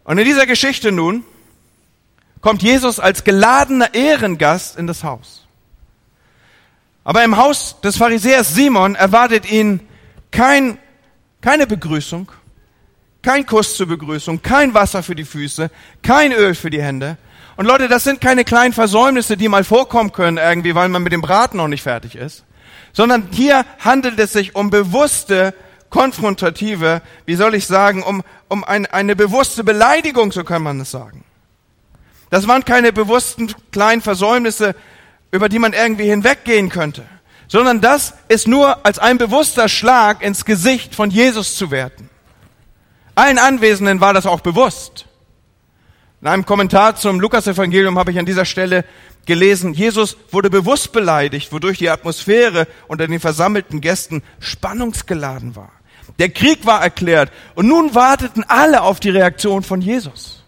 Und 0.03 0.17
in 0.17 0.25
dieser 0.25 0.45
Geschichte 0.45 0.91
nun 0.91 1.23
kommt 2.41 2.61
Jesus 2.61 2.99
als 2.99 3.23
geladener 3.23 3.93
Ehrengast 3.93 4.77
in 4.77 4.87
das 4.87 5.03
Haus. 5.03 5.47
Aber 7.05 7.23
im 7.23 7.37
Haus 7.37 7.79
des 7.81 7.97
Pharisäers 7.97 8.53
Simon 8.53 8.95
erwartet 8.95 9.49
ihn 9.49 9.81
kein, 10.31 10.77
keine 11.41 11.67
Begrüßung, 11.67 12.31
kein 13.21 13.45
Kuss 13.45 13.77
zur 13.77 13.87
Begrüßung, 13.87 14.41
kein 14.41 14.73
Wasser 14.73 15.03
für 15.03 15.15
die 15.15 15.25
Füße, 15.25 15.69
kein 16.01 16.31
Öl 16.31 16.55
für 16.55 16.69
die 16.69 16.81
Hände. 16.81 17.17
Und 17.55 17.65
Leute, 17.65 17.87
das 17.87 18.03
sind 18.03 18.19
keine 18.19 18.43
kleinen 18.43 18.73
Versäumnisse, 18.73 19.37
die 19.37 19.47
mal 19.47 19.63
vorkommen 19.63 20.11
können 20.11 20.37
irgendwie, 20.37 20.75
weil 20.75 20.89
man 20.89 21.03
mit 21.03 21.13
dem 21.13 21.21
Braten 21.21 21.57
noch 21.57 21.67
nicht 21.67 21.83
fertig 21.83 22.15
ist, 22.15 22.43
sondern 22.93 23.27
hier 23.31 23.65
handelt 23.79 24.19
es 24.19 24.33
sich 24.33 24.55
um 24.55 24.69
bewusste 24.69 25.53
konfrontative, 25.93 27.03
wie 27.27 27.35
soll 27.35 27.53
ich 27.53 27.67
sagen, 27.67 28.01
um, 28.01 28.23
um 28.49 28.63
ein, 28.63 28.87
eine 28.87 29.15
bewusste 29.15 29.63
Beleidigung, 29.63 30.31
so 30.31 30.43
kann 30.43 30.63
man 30.63 30.79
es 30.79 30.89
sagen. 30.89 31.23
Das 32.31 32.47
waren 32.47 32.65
keine 32.65 32.91
bewussten 32.91 33.53
kleinen 33.71 34.01
Versäumnisse, 34.01 34.75
über 35.29 35.49
die 35.49 35.59
man 35.59 35.73
irgendwie 35.73 36.05
hinweggehen 36.05 36.69
könnte, 36.69 37.03
sondern 37.47 37.79
das 37.79 38.15
ist 38.27 38.47
nur 38.47 38.83
als 38.83 38.97
ein 38.97 39.19
bewusster 39.19 39.69
Schlag 39.69 40.23
ins 40.23 40.45
Gesicht 40.45 40.95
von 40.95 41.11
Jesus 41.11 41.55
zu 41.55 41.69
werten. 41.69 42.09
Allen 43.13 43.37
Anwesenden 43.37 44.01
war 44.01 44.15
das 44.15 44.25
auch 44.25 44.41
bewusst. 44.41 45.05
In 46.21 46.27
einem 46.27 46.45
Kommentar 46.45 46.95
zum 46.95 47.19
Lukasevangelium 47.19 47.99
habe 47.99 48.09
ich 48.09 48.17
an 48.17 48.25
dieser 48.25 48.45
Stelle 48.45 48.83
gelesen, 49.27 49.73
Jesus 49.73 50.17
wurde 50.31 50.49
bewusst 50.49 50.91
beleidigt, 50.91 51.51
wodurch 51.51 51.77
die 51.77 51.91
Atmosphäre 51.91 52.67
unter 52.87 53.05
den 53.05 53.19
versammelten 53.19 53.79
Gästen 53.79 54.23
spannungsgeladen 54.39 55.55
war. 55.55 55.71
Der 56.19 56.29
Krieg 56.29 56.65
war 56.65 56.81
erklärt 56.81 57.31
und 57.55 57.67
nun 57.67 57.95
warteten 57.95 58.43
alle 58.47 58.81
auf 58.81 58.99
die 58.99 59.09
Reaktion 59.09 59.63
von 59.63 59.81
Jesus. 59.81 60.43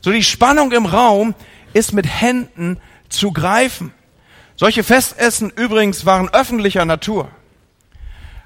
So 0.00 0.10
die 0.10 0.22
Spannung 0.22 0.72
im 0.72 0.86
Raum 0.86 1.34
ist 1.72 1.92
mit 1.92 2.06
Händen 2.06 2.78
zu 3.08 3.32
greifen. 3.32 3.92
Solche 4.56 4.84
Festessen 4.84 5.50
übrigens 5.50 6.06
waren 6.06 6.28
öffentlicher 6.28 6.84
Natur. 6.84 7.28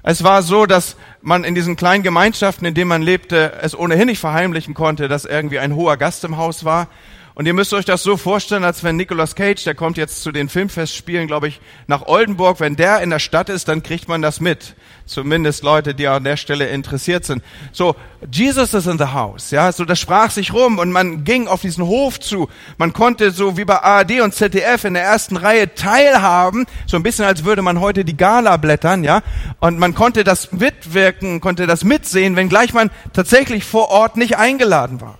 Es 0.01 0.23
war 0.23 0.41
so, 0.41 0.65
dass 0.65 0.95
man 1.21 1.43
in 1.43 1.55
diesen 1.55 1.75
kleinen 1.75 2.03
Gemeinschaften, 2.03 2.65
in 2.65 2.73
denen 2.73 2.87
man 2.87 3.01
lebte, 3.01 3.53
es 3.61 3.77
ohnehin 3.77 4.07
nicht 4.07 4.19
verheimlichen 4.19 4.73
konnte, 4.73 5.07
dass 5.07 5.25
irgendwie 5.25 5.59
ein 5.59 5.75
hoher 5.75 5.97
Gast 5.97 6.23
im 6.23 6.37
Haus 6.37 6.63
war. 6.63 6.87
Und 7.39 7.45
ihr 7.45 7.53
müsst 7.53 7.73
euch 7.73 7.85
das 7.85 8.03
so 8.03 8.17
vorstellen, 8.17 8.65
als 8.65 8.83
wenn 8.83 8.97
Nicolas 8.97 9.33
Cage, 9.33 9.63
der 9.63 9.73
kommt 9.73 9.95
jetzt 9.95 10.23
zu 10.23 10.33
den 10.33 10.49
Filmfestspielen, 10.49 11.25
glaube 11.25 11.47
ich, 11.47 11.61
nach 11.87 12.05
Oldenburg, 12.05 12.59
wenn 12.59 12.75
der 12.75 12.99
in 12.99 13.11
der 13.11 13.19
Stadt 13.19 13.47
ist, 13.47 13.69
dann 13.69 13.81
kriegt 13.81 14.09
man 14.09 14.21
das 14.21 14.41
mit. 14.41 14.75
Zumindest 15.05 15.63
Leute, 15.63 15.95
die 15.95 16.05
an 16.09 16.25
der 16.25 16.35
Stelle 16.35 16.67
interessiert 16.67 17.23
sind. 17.23 17.41
So, 17.71 17.95
Jesus 18.29 18.73
is 18.73 18.87
in 18.87 18.97
the 18.97 19.05
house, 19.05 19.51
ja, 19.51 19.71
so 19.71 19.85
das 19.85 20.01
sprach 20.01 20.31
sich 20.31 20.51
rum 20.51 20.79
und 20.79 20.91
man 20.91 21.23
ging 21.23 21.47
auf 21.47 21.61
diesen 21.61 21.85
Hof 21.85 22.19
zu. 22.19 22.49
Man 22.77 22.91
konnte 22.91 23.31
so 23.31 23.55
wie 23.55 23.63
bei 23.63 23.81
ARD 23.81 24.19
und 24.19 24.35
ZDF 24.35 24.83
in 24.83 24.95
der 24.95 25.03
ersten 25.03 25.37
Reihe 25.37 25.73
teilhaben, 25.73 26.65
so 26.87 26.97
ein 26.97 27.03
bisschen 27.03 27.23
als 27.23 27.45
würde 27.45 27.61
man 27.61 27.79
heute 27.79 28.03
die 28.03 28.17
Gala 28.17 28.57
blättern, 28.57 29.05
ja, 29.05 29.21
und 29.61 29.79
man 29.79 29.95
konnte 29.95 30.25
das 30.25 30.51
mitwirken, 30.51 31.39
konnte 31.39 31.67
das 31.67 31.85
mitsehen, 31.85 32.35
wenngleich 32.35 32.73
man 32.73 32.91
tatsächlich 33.13 33.63
vor 33.63 33.91
Ort 33.91 34.17
nicht 34.17 34.35
eingeladen 34.35 34.99
war. 34.99 35.17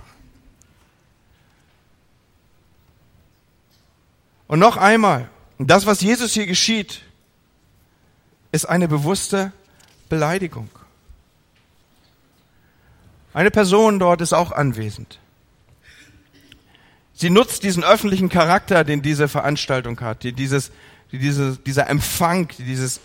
Und 4.49 4.57
noch 4.57 4.77
einmal, 4.77 5.29
das, 5.59 5.85
was 5.85 6.01
Jesus 6.01 6.33
hier 6.33 6.47
geschieht, 6.47 7.03
ist 8.51 8.65
eine 8.65 8.87
bewusste 8.87 9.53
Beleidigung. 10.09 10.69
Eine 13.31 13.51
Person 13.51 13.99
dort 13.99 14.21
ist 14.21 14.33
auch 14.33 14.51
anwesend. 14.51 15.19
Sie 17.13 17.29
nutzt 17.29 17.61
diesen 17.61 17.83
öffentlichen 17.83 18.29
Charakter, 18.29 18.83
den 18.83 19.03
diese 19.03 19.27
Veranstaltung 19.27 20.01
hat, 20.01 20.23
die 20.23 20.33
dieses, 20.33 20.71
die 21.11 21.19
diese, 21.19 21.57
dieser 21.57 21.87
Empfang, 21.87 22.47
die 22.57 22.63
dieses 22.63 23.01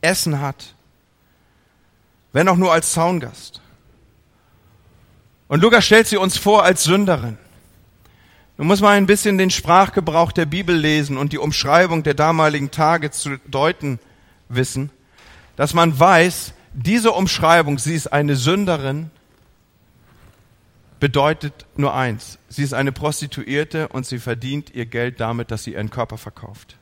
Essen 0.00 0.40
hat, 0.40 0.74
wenn 2.32 2.48
auch 2.48 2.56
nur 2.56 2.72
als 2.72 2.90
Zaungast. 2.90 3.60
Und 5.46 5.60
Lukas 5.60 5.86
stellt 5.86 6.08
sie 6.08 6.16
uns 6.16 6.36
vor 6.36 6.64
als 6.64 6.82
Sünderin. 6.82 7.38
Nun 8.62 8.68
muss 8.68 8.80
man 8.80 8.92
ein 8.92 9.06
bisschen 9.06 9.38
den 9.38 9.50
Sprachgebrauch 9.50 10.30
der 10.30 10.46
Bibel 10.46 10.76
lesen 10.76 11.16
und 11.16 11.32
die 11.32 11.38
Umschreibung 11.38 12.04
der 12.04 12.14
damaligen 12.14 12.70
Tage 12.70 13.10
zu 13.10 13.38
deuten 13.48 13.98
wissen, 14.48 14.90
dass 15.56 15.74
man 15.74 15.98
weiß, 15.98 16.52
diese 16.72 17.10
Umschreibung, 17.10 17.80
sie 17.80 17.96
ist 17.96 18.12
eine 18.12 18.36
Sünderin, 18.36 19.10
bedeutet 21.00 21.66
nur 21.74 21.92
eins. 21.92 22.38
Sie 22.48 22.62
ist 22.62 22.72
eine 22.72 22.92
Prostituierte 22.92 23.88
und 23.88 24.06
sie 24.06 24.20
verdient 24.20 24.72
ihr 24.72 24.86
Geld 24.86 25.18
damit, 25.18 25.50
dass 25.50 25.64
sie 25.64 25.72
ihren 25.72 25.90
Körper 25.90 26.16
verkauft. 26.16 26.76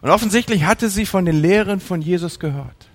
Und 0.00 0.08
offensichtlich 0.08 0.64
hatte 0.64 0.88
sie 0.88 1.04
von 1.04 1.26
den 1.26 1.42
Lehren 1.42 1.78
von 1.78 2.00
Jesus 2.00 2.40
gehört. 2.40 2.88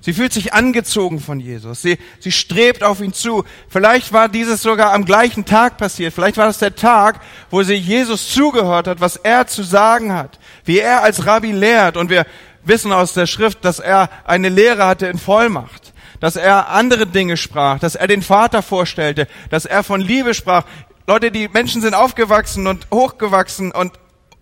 Sie 0.00 0.12
fühlt 0.12 0.32
sich 0.32 0.54
angezogen 0.54 1.18
von 1.18 1.40
Jesus. 1.40 1.82
Sie, 1.82 1.98
sie 2.20 2.30
strebt 2.30 2.84
auf 2.84 3.00
ihn 3.00 3.12
zu. 3.12 3.44
Vielleicht 3.68 4.12
war 4.12 4.28
dieses 4.28 4.62
sogar 4.62 4.92
am 4.92 5.04
gleichen 5.04 5.44
Tag 5.44 5.76
passiert. 5.76 6.14
Vielleicht 6.14 6.36
war 6.36 6.48
es 6.48 6.58
der 6.58 6.76
Tag, 6.76 7.20
wo 7.50 7.62
sie 7.62 7.74
Jesus 7.74 8.32
zugehört 8.32 8.86
hat, 8.86 9.00
was 9.00 9.16
er 9.16 9.46
zu 9.46 9.62
sagen 9.62 10.12
hat, 10.12 10.38
wie 10.64 10.78
er 10.78 11.02
als 11.02 11.26
Rabbi 11.26 11.52
lehrt. 11.52 11.96
Und 11.96 12.10
wir 12.10 12.26
wissen 12.64 12.92
aus 12.92 13.12
der 13.14 13.26
Schrift, 13.26 13.64
dass 13.64 13.80
er 13.80 14.08
eine 14.24 14.48
Lehre 14.48 14.86
hatte 14.86 15.06
in 15.06 15.18
Vollmacht, 15.18 15.92
dass 16.20 16.36
er 16.36 16.68
andere 16.68 17.06
Dinge 17.06 17.36
sprach, 17.36 17.80
dass 17.80 17.96
er 17.96 18.06
den 18.06 18.22
Vater 18.22 18.62
vorstellte, 18.62 19.26
dass 19.50 19.64
er 19.64 19.82
von 19.82 20.00
Liebe 20.00 20.34
sprach. 20.34 20.64
Leute, 21.06 21.30
die 21.30 21.48
Menschen 21.48 21.82
sind 21.82 21.94
aufgewachsen 21.94 22.66
und 22.66 22.86
hochgewachsen 22.92 23.72
und 23.72 23.92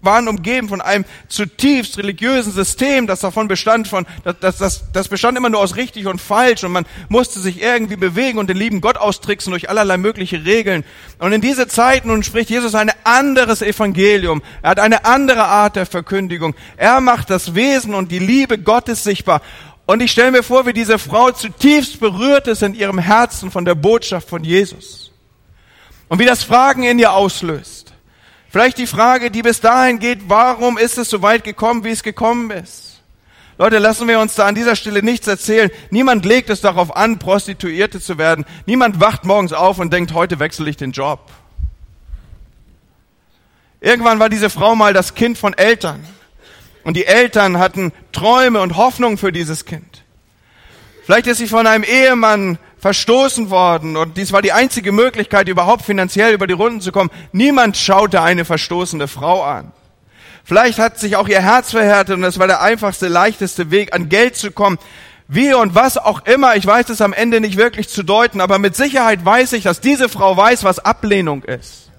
waren 0.00 0.28
umgeben 0.28 0.68
von 0.68 0.80
einem 0.80 1.04
zutiefst 1.28 1.98
religiösen 1.98 2.52
System, 2.52 3.06
das 3.06 3.20
davon 3.20 3.48
bestand 3.48 3.88
von, 3.88 4.06
das, 4.40 4.58
das, 4.58 4.84
das, 4.92 5.08
bestand 5.08 5.36
immer 5.36 5.50
nur 5.50 5.60
aus 5.60 5.76
richtig 5.76 6.06
und 6.06 6.20
falsch 6.20 6.64
und 6.64 6.72
man 6.72 6.86
musste 7.08 7.40
sich 7.40 7.60
irgendwie 7.60 7.96
bewegen 7.96 8.38
und 8.38 8.48
den 8.48 8.56
lieben 8.56 8.80
Gott 8.80 8.96
austricksen 8.96 9.50
durch 9.50 9.68
allerlei 9.68 9.96
mögliche 9.96 10.44
Regeln. 10.44 10.84
Und 11.18 11.32
in 11.32 11.40
diese 11.40 11.66
Zeit 11.68 12.04
nun 12.04 12.22
spricht 12.22 12.50
Jesus 12.50 12.74
ein 12.74 12.92
anderes 13.04 13.62
Evangelium. 13.62 14.42
Er 14.62 14.70
hat 14.70 14.80
eine 14.80 15.04
andere 15.04 15.44
Art 15.44 15.76
der 15.76 15.86
Verkündigung. 15.86 16.54
Er 16.76 17.00
macht 17.00 17.30
das 17.30 17.54
Wesen 17.54 17.94
und 17.94 18.12
die 18.12 18.18
Liebe 18.18 18.58
Gottes 18.58 19.04
sichtbar. 19.04 19.42
Und 19.86 20.02
ich 20.02 20.10
stelle 20.10 20.32
mir 20.32 20.42
vor, 20.42 20.66
wie 20.66 20.72
diese 20.72 20.98
Frau 20.98 21.30
zutiefst 21.30 22.00
berührt 22.00 22.48
ist 22.48 22.62
in 22.62 22.74
ihrem 22.74 22.98
Herzen 22.98 23.50
von 23.50 23.64
der 23.64 23.76
Botschaft 23.76 24.28
von 24.28 24.42
Jesus. 24.42 25.12
Und 26.08 26.18
wie 26.18 26.26
das 26.26 26.42
Fragen 26.42 26.82
in 26.82 26.98
ihr 26.98 27.12
auslöst. 27.12 27.75
Vielleicht 28.48 28.78
die 28.78 28.86
Frage, 28.86 29.30
die 29.30 29.42
bis 29.42 29.60
dahin 29.60 29.98
geht, 29.98 30.28
warum 30.28 30.78
ist 30.78 30.98
es 30.98 31.10
so 31.10 31.22
weit 31.22 31.44
gekommen, 31.44 31.84
wie 31.84 31.90
es 31.90 32.02
gekommen 32.02 32.50
ist? 32.50 33.02
Leute, 33.58 33.78
lassen 33.78 34.06
wir 34.06 34.20
uns 34.20 34.34
da 34.34 34.46
an 34.46 34.54
dieser 34.54 34.76
Stelle 34.76 35.02
nichts 35.02 35.26
erzählen. 35.26 35.70
Niemand 35.90 36.26
legt 36.26 36.50
es 36.50 36.60
darauf 36.60 36.94
an, 36.94 37.18
Prostituierte 37.18 38.00
zu 38.00 38.18
werden. 38.18 38.44
Niemand 38.66 39.00
wacht 39.00 39.24
morgens 39.24 39.54
auf 39.54 39.78
und 39.78 39.92
denkt, 39.92 40.12
heute 40.12 40.38
wechsle 40.38 40.68
ich 40.68 40.76
den 40.76 40.92
Job. 40.92 41.30
Irgendwann 43.80 44.18
war 44.18 44.28
diese 44.28 44.50
Frau 44.50 44.74
mal 44.74 44.92
das 44.92 45.14
Kind 45.14 45.38
von 45.38 45.54
Eltern. 45.54 46.04
Und 46.84 46.96
die 46.96 47.06
Eltern 47.06 47.58
hatten 47.58 47.92
Träume 48.12 48.60
und 48.60 48.76
Hoffnung 48.76 49.16
für 49.16 49.32
dieses 49.32 49.64
Kind. 49.64 50.04
Vielleicht 51.04 51.26
ist 51.26 51.38
sie 51.38 51.48
von 51.48 51.66
einem 51.66 51.84
Ehemann 51.84 52.58
verstoßen 52.78 53.50
worden 53.50 53.96
und 53.96 54.16
dies 54.16 54.32
war 54.32 54.42
die 54.42 54.52
einzige 54.52 54.92
Möglichkeit, 54.92 55.48
überhaupt 55.48 55.82
finanziell 55.82 56.34
über 56.34 56.46
die 56.46 56.54
Runden 56.54 56.80
zu 56.80 56.92
kommen. 56.92 57.10
Niemand 57.32 57.76
schaute 57.76 58.22
eine 58.22 58.44
verstoßene 58.44 59.08
Frau 59.08 59.42
an. 59.42 59.72
Vielleicht 60.44 60.78
hat 60.78 60.98
sich 60.98 61.16
auch 61.16 61.26
ihr 61.26 61.42
Herz 61.42 61.72
verhärtet 61.72 62.16
und 62.16 62.24
es 62.24 62.38
war 62.38 62.46
der 62.46 62.60
einfachste, 62.60 63.08
leichteste 63.08 63.70
Weg, 63.70 63.94
an 63.94 64.08
Geld 64.08 64.36
zu 64.36 64.52
kommen. 64.52 64.78
Wie 65.26 65.52
und 65.54 65.74
was 65.74 65.98
auch 65.98 66.24
immer, 66.24 66.54
ich 66.54 66.64
weiß 66.64 66.88
es 66.90 67.00
am 67.00 67.12
Ende 67.12 67.40
nicht 67.40 67.56
wirklich 67.56 67.88
zu 67.88 68.04
deuten, 68.04 68.40
aber 68.40 68.60
mit 68.60 68.76
Sicherheit 68.76 69.24
weiß 69.24 69.54
ich, 69.54 69.64
dass 69.64 69.80
diese 69.80 70.08
Frau 70.08 70.36
weiß, 70.36 70.62
was 70.62 70.78
Ablehnung 70.78 71.42
ist. 71.42 71.90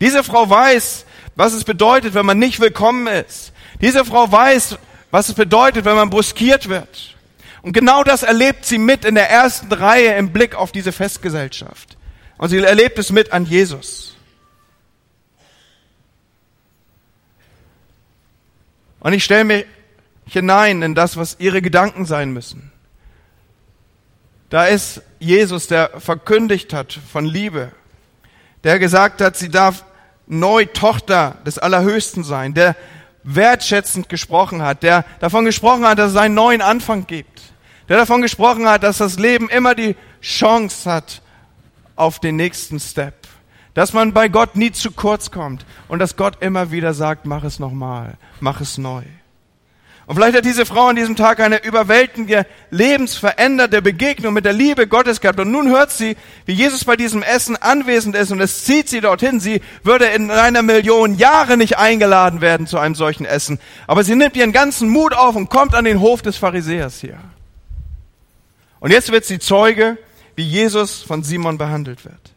Diese 0.00 0.24
Frau 0.24 0.50
weiß, 0.50 1.06
was 1.36 1.52
es 1.52 1.62
bedeutet, 1.62 2.14
wenn 2.14 2.26
man 2.26 2.38
nicht 2.38 2.58
willkommen 2.58 3.06
ist. 3.06 3.52
Diese 3.80 4.04
Frau 4.04 4.30
weiß, 4.30 4.78
was 5.12 5.28
es 5.28 5.34
bedeutet, 5.34 5.84
wenn 5.84 5.94
man 5.94 6.10
bruskiert 6.10 6.68
wird. 6.68 7.13
Und 7.64 7.72
genau 7.72 8.04
das 8.04 8.22
erlebt 8.22 8.66
sie 8.66 8.76
mit 8.76 9.06
in 9.06 9.14
der 9.14 9.30
ersten 9.30 9.72
Reihe 9.72 10.16
im 10.16 10.34
Blick 10.34 10.54
auf 10.54 10.70
diese 10.70 10.92
Festgesellschaft. 10.92 11.96
Und 12.36 12.50
sie 12.50 12.58
erlebt 12.58 12.98
es 12.98 13.10
mit 13.10 13.32
an 13.32 13.46
Jesus. 13.46 14.14
Und 19.00 19.14
ich 19.14 19.24
stelle 19.24 19.44
mich 19.44 19.64
hinein 20.26 20.82
in 20.82 20.94
das, 20.94 21.16
was 21.16 21.36
ihre 21.38 21.62
Gedanken 21.62 22.04
sein 22.04 22.34
müssen. 22.34 22.70
Da 24.50 24.66
ist 24.66 25.00
Jesus, 25.18 25.66
der 25.66 25.98
verkündigt 25.98 26.74
hat 26.74 26.92
von 26.92 27.24
Liebe, 27.24 27.72
der 28.62 28.78
gesagt 28.78 29.22
hat, 29.22 29.38
sie 29.38 29.48
darf 29.48 29.86
neu 30.26 30.66
Tochter 30.66 31.38
des 31.46 31.58
Allerhöchsten 31.58 32.24
sein, 32.24 32.52
der 32.52 32.76
wertschätzend 33.22 34.10
gesprochen 34.10 34.60
hat, 34.60 34.82
der 34.82 35.06
davon 35.18 35.46
gesprochen 35.46 35.86
hat, 35.86 35.98
dass 35.98 36.10
es 36.10 36.16
einen 36.18 36.34
neuen 36.34 36.60
Anfang 36.60 37.06
gibt 37.06 37.53
der 37.88 37.98
davon 37.98 38.22
gesprochen 38.22 38.68
hat, 38.68 38.82
dass 38.82 38.98
das 38.98 39.18
Leben 39.18 39.48
immer 39.48 39.74
die 39.74 39.96
Chance 40.20 40.90
hat 40.90 41.22
auf 41.96 42.18
den 42.18 42.36
nächsten 42.36 42.80
Step. 42.80 43.14
Dass 43.74 43.92
man 43.92 44.12
bei 44.12 44.28
Gott 44.28 44.56
nie 44.56 44.70
zu 44.70 44.92
kurz 44.92 45.30
kommt 45.30 45.66
und 45.88 45.98
dass 45.98 46.16
Gott 46.16 46.40
immer 46.40 46.70
wieder 46.70 46.94
sagt, 46.94 47.26
mach 47.26 47.42
es 47.42 47.58
nochmal, 47.58 48.14
mach 48.40 48.60
es 48.60 48.78
neu. 48.78 49.02
Und 50.06 50.16
vielleicht 50.16 50.36
hat 50.36 50.44
diese 50.44 50.66
Frau 50.66 50.88
an 50.88 50.96
diesem 50.96 51.16
Tag 51.16 51.40
eine 51.40 51.64
überwältigende, 51.64 52.46
lebensveränderte 52.70 53.80
Begegnung 53.80 54.34
mit 54.34 54.44
der 54.44 54.52
Liebe 54.52 54.86
Gottes 54.86 55.22
gehabt. 55.22 55.40
Und 55.40 55.50
nun 55.50 55.68
hört 55.68 55.90
sie, 55.90 56.16
wie 56.44 56.52
Jesus 56.52 56.84
bei 56.84 56.94
diesem 56.94 57.22
Essen 57.22 57.56
anwesend 57.56 58.14
ist 58.14 58.30
und 58.30 58.40
es 58.40 58.64
zieht 58.64 58.88
sie 58.90 59.00
dorthin. 59.00 59.40
Sie 59.40 59.62
würde 59.82 60.04
in 60.06 60.30
einer 60.30 60.60
Million 60.60 61.14
Jahre 61.14 61.56
nicht 61.56 61.78
eingeladen 61.78 62.42
werden 62.42 62.66
zu 62.66 62.78
einem 62.78 62.94
solchen 62.94 63.24
Essen. 63.24 63.58
Aber 63.86 64.04
sie 64.04 64.14
nimmt 64.14 64.36
ihren 64.36 64.52
ganzen 64.52 64.90
Mut 64.90 65.14
auf 65.14 65.36
und 65.36 65.48
kommt 65.48 65.74
an 65.74 65.86
den 65.86 66.00
Hof 66.00 66.20
des 66.20 66.36
Pharisäers 66.36 67.00
hier. 67.00 67.18
Und 68.84 68.90
jetzt 68.90 69.10
wird 69.10 69.24
sie 69.24 69.38
Zeuge, 69.38 69.96
wie 70.36 70.42
Jesus 70.42 71.00
von 71.00 71.22
Simon 71.22 71.56
behandelt 71.56 72.04
wird. 72.04 72.34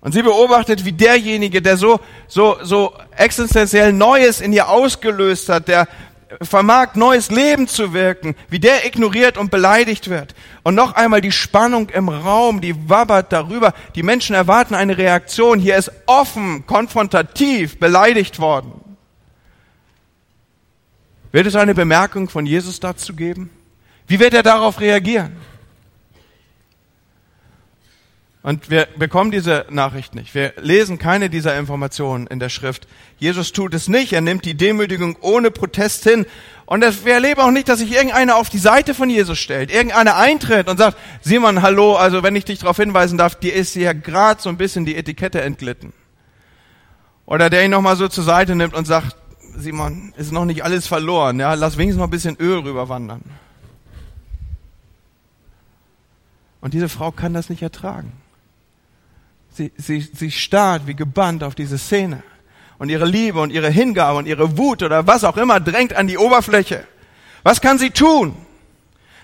Und 0.00 0.10
sie 0.10 0.22
beobachtet, 0.22 0.84
wie 0.84 0.90
derjenige, 0.90 1.62
der 1.62 1.76
so, 1.76 2.00
so, 2.26 2.56
so 2.60 2.92
existenziell 3.16 3.92
Neues 3.92 4.40
in 4.40 4.52
ihr 4.52 4.68
ausgelöst 4.68 5.48
hat, 5.48 5.68
der 5.68 5.86
vermag 6.42 6.96
neues 6.96 7.30
Leben 7.30 7.68
zu 7.68 7.92
wirken, 7.92 8.34
wie 8.48 8.58
der 8.58 8.84
ignoriert 8.84 9.38
und 9.38 9.52
beleidigt 9.52 10.10
wird. 10.10 10.34
Und 10.64 10.74
noch 10.74 10.94
einmal 10.94 11.20
die 11.20 11.30
Spannung 11.30 11.88
im 11.90 12.08
Raum, 12.08 12.60
die 12.60 12.88
wabbert 12.88 13.32
darüber. 13.32 13.72
Die 13.94 14.02
Menschen 14.02 14.34
erwarten 14.34 14.74
eine 14.74 14.98
Reaktion. 14.98 15.60
Hier 15.60 15.76
ist 15.76 15.92
offen, 16.06 16.66
konfrontativ 16.66 17.78
beleidigt 17.78 18.40
worden. 18.40 18.72
Wird 21.30 21.46
es 21.46 21.54
eine 21.54 21.76
Bemerkung 21.76 22.28
von 22.28 22.44
Jesus 22.44 22.80
dazu 22.80 23.14
geben? 23.14 23.50
Wie 24.08 24.18
wird 24.18 24.34
er 24.34 24.42
darauf 24.42 24.80
reagieren? 24.80 25.36
Und 28.42 28.70
wir 28.70 28.88
bekommen 28.96 29.30
diese 29.30 29.66
Nachricht 29.68 30.14
nicht. 30.14 30.34
Wir 30.34 30.54
lesen 30.56 30.98
keine 30.98 31.28
dieser 31.28 31.58
Informationen 31.58 32.26
in 32.26 32.38
der 32.38 32.48
Schrift. 32.48 32.88
Jesus 33.18 33.52
tut 33.52 33.74
es 33.74 33.86
nicht. 33.86 34.14
Er 34.14 34.22
nimmt 34.22 34.46
die 34.46 34.56
Demütigung 34.56 35.16
ohne 35.20 35.50
Protest 35.50 36.04
hin. 36.04 36.24
Und 36.64 37.04
wir 37.04 37.12
erleben 37.12 37.42
auch 37.42 37.50
nicht, 37.50 37.68
dass 37.68 37.80
sich 37.80 37.92
irgendeiner 37.92 38.36
auf 38.36 38.48
die 38.48 38.58
Seite 38.58 38.94
von 38.94 39.10
Jesus 39.10 39.38
stellt, 39.38 39.70
irgendeiner 39.70 40.16
eintritt 40.16 40.68
und 40.68 40.78
sagt, 40.78 40.96
Simon, 41.20 41.60
hallo, 41.60 41.96
also 41.96 42.22
wenn 42.22 42.34
ich 42.34 42.46
dich 42.46 42.60
darauf 42.60 42.78
hinweisen 42.78 43.18
darf, 43.18 43.34
dir 43.34 43.52
ist 43.52 43.74
ja 43.74 43.92
gerade 43.92 44.40
so 44.40 44.48
ein 44.48 44.56
bisschen 44.56 44.86
die 44.86 44.96
Etikette 44.96 45.42
entglitten. 45.42 45.92
Oder 47.26 47.50
der 47.50 47.64
ihn 47.64 47.72
nochmal 47.72 47.96
so 47.96 48.08
zur 48.08 48.24
Seite 48.24 48.54
nimmt 48.54 48.72
und 48.72 48.86
sagt, 48.86 49.16
Simon, 49.54 50.14
ist 50.16 50.32
noch 50.32 50.46
nicht 50.46 50.64
alles 50.64 50.86
verloren, 50.86 51.38
ja, 51.40 51.54
lass 51.54 51.76
wenigstens 51.76 51.98
noch 51.98 52.06
ein 52.06 52.10
bisschen 52.10 52.36
Öl 52.36 52.60
rüberwandern. 52.60 53.22
Und 56.60 56.74
diese 56.74 56.88
Frau 56.88 57.10
kann 57.10 57.34
das 57.34 57.50
nicht 57.50 57.62
ertragen. 57.62 58.12
Sie, 59.52 59.72
sie, 59.76 60.00
sie 60.00 60.30
starrt 60.30 60.86
wie 60.86 60.94
gebannt 60.94 61.42
auf 61.42 61.54
diese 61.54 61.78
Szene. 61.78 62.22
Und 62.78 62.88
ihre 62.88 63.06
Liebe 63.06 63.40
und 63.40 63.50
ihre 63.50 63.68
Hingabe 63.68 64.18
und 64.18 64.26
ihre 64.26 64.56
Wut 64.56 64.82
oder 64.82 65.06
was 65.06 65.24
auch 65.24 65.36
immer 65.36 65.60
drängt 65.60 65.94
an 65.94 66.06
die 66.06 66.16
Oberfläche. 66.16 66.84
Was 67.42 67.60
kann 67.60 67.78
sie 67.78 67.90
tun? 67.90 68.34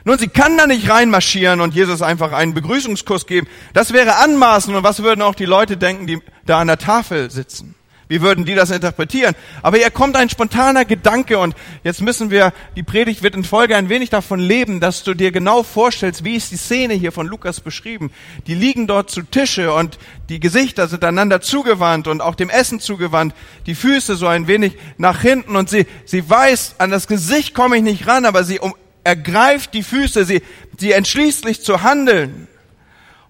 Nun, 0.05 0.19
sie 0.19 0.29
kann 0.29 0.57
da 0.57 0.67
nicht 0.67 0.89
reinmarschieren 0.89 1.61
und 1.61 1.75
Jesus 1.75 2.01
einfach 2.01 2.33
einen 2.33 2.55
Begrüßungskuss 2.55 3.27
geben. 3.27 3.49
Das 3.73 3.93
wäre 3.93 4.17
anmaßen 4.17 4.75
und 4.75 4.85
was 4.85 5.03
würden 5.03 5.23
auch 5.23 5.35
die 5.35 5.47
Leute 5.47 5.77
denken, 5.77 6.07
die 6.07 6.21
da 6.45 6.61
an 6.61 6.69
der 6.69 6.79
Tafel 6.79 7.31
sitzen? 7.31 7.75
Wie 8.09 8.21
würden 8.21 8.45
die 8.45 8.55
das 8.55 8.71
interpretieren? 8.71 9.35
Aber 9.63 9.79
hier 9.79 9.91
kommt 9.91 10.17
ein 10.17 10.31
spontaner 10.31 10.85
Gedanke 10.85 11.39
und 11.39 11.57
jetzt 11.83 12.01
müssen 12.01 12.31
wir, 12.31 12.53
die 12.77 12.85
Predigt 12.85 13.23
wird 13.25 13.35
in 13.35 13.43
Folge 13.43 13.77
ein 13.77 13.89
wenig 13.89 14.11
davon 14.11 14.39
leben, 14.39 14.79
dass 14.79 15.03
du 15.03 15.15
dir 15.15 15.33
genau 15.33 15.65
vorstellst, 15.65 16.23
wie 16.23 16.37
ist 16.37 16.53
die 16.53 16.57
Szene 16.57 16.95
hier 16.95 17.11
von 17.11 17.27
Lukas 17.27 17.61
beschrieben. 17.61 18.13
Die 18.47 18.55
liegen 18.55 18.87
dort 18.87 19.11
zu 19.11 19.23
Tische 19.23 19.73
und 19.73 19.99
die 20.29 20.39
Gesichter 20.39 20.87
sind 20.87 21.05
einander 21.05 21.41
zugewandt 21.41 22.07
und 22.07 22.21
auch 22.21 22.37
dem 22.37 22.49
Essen 22.49 22.79
zugewandt, 22.79 23.35
die 23.67 23.75
Füße 23.75 24.15
so 24.15 24.29
ein 24.29 24.47
wenig 24.47 24.77
nach 24.99 25.21
hinten 25.21 25.57
und 25.57 25.69
sie, 25.69 25.87
sie 26.05 26.29
weiß, 26.29 26.77
an 26.79 26.93
das 26.93 27.09
Gesicht 27.09 27.55
komme 27.55 27.77
ich 27.77 27.83
nicht 27.83 28.07
ran, 28.07 28.25
aber 28.25 28.45
sie 28.45 28.61
um, 28.61 28.75
ergreift 29.03 29.75
die 29.75 29.83
Füße, 29.83 30.25
sie, 30.25 30.43
sie 30.79 30.93
entschließt 30.93 31.45
sich 31.45 31.63
zu 31.63 31.83
handeln. 31.83 32.47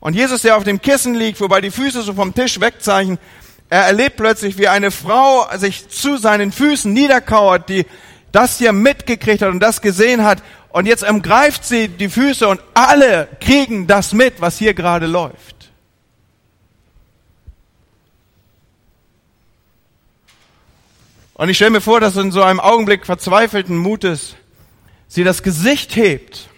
Und 0.00 0.14
Jesus, 0.14 0.42
der 0.42 0.56
auf 0.56 0.64
dem 0.64 0.82
Kissen 0.82 1.14
liegt, 1.14 1.40
wobei 1.40 1.60
die 1.60 1.70
Füße 1.70 2.02
so 2.02 2.12
vom 2.12 2.34
Tisch 2.34 2.60
wegzeichnen, 2.60 3.18
er 3.68 3.82
erlebt 3.82 4.16
plötzlich, 4.16 4.58
wie 4.58 4.68
eine 4.68 4.90
Frau 4.90 5.46
sich 5.56 5.88
zu 5.88 6.16
seinen 6.16 6.52
Füßen 6.52 6.92
niederkauert, 6.92 7.68
die 7.68 7.84
das 8.32 8.58
hier 8.58 8.72
mitgekriegt 8.72 9.42
hat 9.42 9.50
und 9.50 9.60
das 9.60 9.80
gesehen 9.80 10.24
hat. 10.24 10.42
Und 10.68 10.86
jetzt 10.86 11.08
umgreift 11.08 11.64
sie 11.64 11.88
die 11.88 12.08
Füße 12.08 12.46
und 12.46 12.60
alle 12.74 13.28
kriegen 13.40 13.86
das 13.86 14.12
mit, 14.12 14.40
was 14.40 14.58
hier 14.58 14.74
gerade 14.74 15.06
läuft. 15.06 15.70
Und 21.34 21.48
ich 21.50 21.56
stelle 21.56 21.72
mir 21.72 21.80
vor, 21.80 22.00
dass 22.00 22.16
in 22.16 22.32
so 22.32 22.42
einem 22.42 22.60
Augenblick 22.60 23.04
verzweifelten 23.04 23.76
Mutes 23.76 24.36
sie 25.08 25.24
das 25.24 25.42
Gesicht 25.42 25.96
hebt 25.96 26.48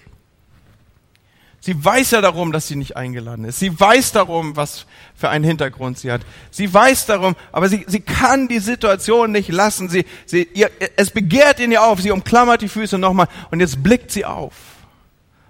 Sie 1.69 1.85
weiß 1.85 2.13
ja 2.13 2.23
darum, 2.23 2.51
dass 2.51 2.67
sie 2.67 2.77
nicht 2.77 2.97
eingeladen 2.97 3.45
ist. 3.45 3.59
Sie 3.59 3.79
weiß 3.79 4.13
darum, 4.13 4.57
was 4.57 4.87
für 5.15 5.29
einen 5.29 5.45
Hintergrund 5.45 5.99
sie 5.99 6.11
hat. 6.11 6.23
Sie 6.51 6.73
weiß 6.73 7.05
darum, 7.05 7.37
aber 7.53 7.69
sie, 7.69 7.85
sie 7.87 8.01
kann 8.01 8.49
die 8.49 8.59
Situation 8.59 9.33
nicht 9.33 9.51
lassen. 9.51 9.91
Sie, 9.91 10.07
sie, 10.25 10.49
ihr, 10.55 10.71
es 10.97 11.11
begehrt 11.11 11.61
in 11.61 11.71
ihr 11.71 11.83
auf. 11.83 12.01
Sie 12.01 12.11
umklammert 12.11 12.63
die 12.63 12.71
Füße 12.71 12.97
nochmal 12.97 13.29
und 13.51 13.61
jetzt 13.61 13.83
blickt 13.83 14.11
sie 14.11 14.25
auf. 14.25 14.55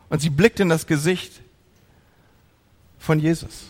Und 0.08 0.20
sie 0.20 0.30
blickt 0.30 0.58
in 0.58 0.68
das 0.68 0.88
Gesicht 0.88 1.34
von 2.98 3.20
Jesus. 3.20 3.66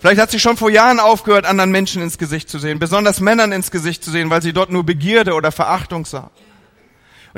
Vielleicht 0.00 0.20
hat 0.20 0.30
sie 0.30 0.38
schon 0.38 0.58
vor 0.58 0.68
Jahren 0.68 1.00
aufgehört, 1.00 1.46
anderen 1.46 1.70
Menschen 1.70 2.02
ins 2.02 2.18
Gesicht 2.18 2.50
zu 2.50 2.58
sehen, 2.58 2.78
besonders 2.78 3.20
Männern 3.20 3.52
ins 3.52 3.70
Gesicht 3.70 4.04
zu 4.04 4.10
sehen, 4.10 4.28
weil 4.28 4.42
sie 4.42 4.52
dort 4.52 4.70
nur 4.70 4.84
Begierde 4.84 5.32
oder 5.32 5.50
Verachtung 5.50 6.04
sah. 6.04 6.30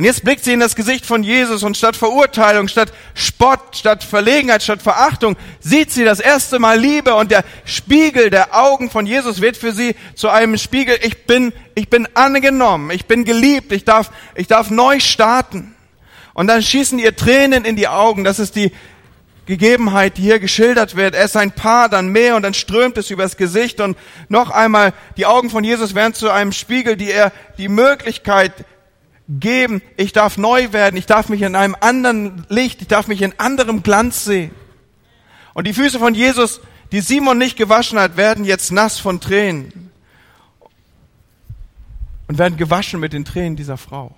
Und 0.01 0.05
jetzt 0.05 0.25
blickt 0.25 0.45
sie 0.45 0.55
in 0.55 0.61
das 0.61 0.77
Gesicht 0.77 1.05
von 1.05 1.23
Jesus 1.23 1.63
und 1.63 1.77
statt 1.77 1.95
Verurteilung, 1.95 2.69
statt 2.69 2.91
Spott, 3.13 3.77
statt 3.77 4.03
Verlegenheit, 4.03 4.63
statt 4.63 4.81
Verachtung, 4.81 5.37
sieht 5.61 5.91
sie 5.91 6.07
das 6.07 6.21
erste 6.21 6.59
Mal 6.59 6.81
Liebe 6.81 7.15
und 7.15 7.31
der 7.31 7.45
Spiegel 7.67 8.31
der 8.31 8.59
Augen 8.59 8.89
von 8.89 9.05
Jesus 9.05 9.43
wird 9.43 9.59
für 9.59 9.73
sie 9.75 9.95
zu 10.15 10.31
einem 10.31 10.57
Spiegel, 10.57 10.99
ich 11.03 11.27
bin, 11.27 11.53
ich 11.75 11.91
bin 11.91 12.09
angenommen, 12.15 12.91
ich 12.93 13.05
bin 13.05 13.27
geliebt, 13.27 13.73
ich 13.73 13.85
darf, 13.85 14.11
ich 14.37 14.47
darf 14.47 14.71
neu 14.71 15.01
starten. 15.01 15.75
Und 16.33 16.47
dann 16.47 16.63
schießen 16.63 16.99
ihr 16.99 17.15
Tränen 17.15 17.67
in 17.67 17.77
die 17.77 17.89
Augen, 17.89 18.25
das 18.25 18.39
ist 18.39 18.57
die 18.57 18.73
Gegebenheit, 19.45 20.17
die 20.17 20.23
hier 20.23 20.39
geschildert 20.39 20.97
wird. 20.97 21.15
Er 21.15 21.27
ist 21.27 21.37
ein 21.37 21.53
Paar, 21.53 21.91
dann 21.91 22.09
mehr 22.09 22.37
und 22.37 22.43
dann 22.43 22.55
strömt 22.55 22.97
es 22.97 23.11
übers 23.11 23.37
Gesicht 23.37 23.81
und 23.81 23.99
noch 24.31 24.49
einmal, 24.49 24.95
die 25.19 25.27
Augen 25.27 25.51
von 25.51 25.63
Jesus 25.63 25.95
werden 25.95 26.15
zu 26.15 26.31
einem 26.31 26.53
Spiegel, 26.53 26.97
die 26.97 27.11
er 27.11 27.33
die 27.59 27.69
Möglichkeit 27.69 28.55
geben. 29.39 29.83
Ich 29.97 30.13
darf 30.13 30.37
neu 30.37 30.73
werden. 30.73 30.97
Ich 30.97 31.07
darf 31.07 31.29
mich 31.29 31.43
in 31.43 31.55
einem 31.55 31.77
anderen 31.79 32.45
Licht, 32.49 32.83
ich 32.83 32.89
darf 32.89 33.07
mich 33.07 33.23
in 33.23 33.39
anderem 33.39 33.83
Glanz 33.83 34.25
sehen. 34.25 34.51
Und 35.55 35.67
die 35.67 35.75
Füße 35.75 35.99
von 35.99 36.15
Jesus, 36.15 36.61
die 36.93 37.01
Simon 37.01 37.39
nicht 37.39 37.57
gewaschen 37.57 37.99
hat, 37.99 38.17
werden 38.17 38.45
jetzt 38.45 38.73
nass 38.73 38.99
von 38.99 39.21
Tränen. 39.21 39.91
Und 42.29 42.39
werden 42.39 42.57
gewaschen 42.57 43.01
mit 43.01 43.13
den 43.13 43.25
Tränen 43.25 43.57
dieser 43.57 43.77
Frau. 43.77 44.15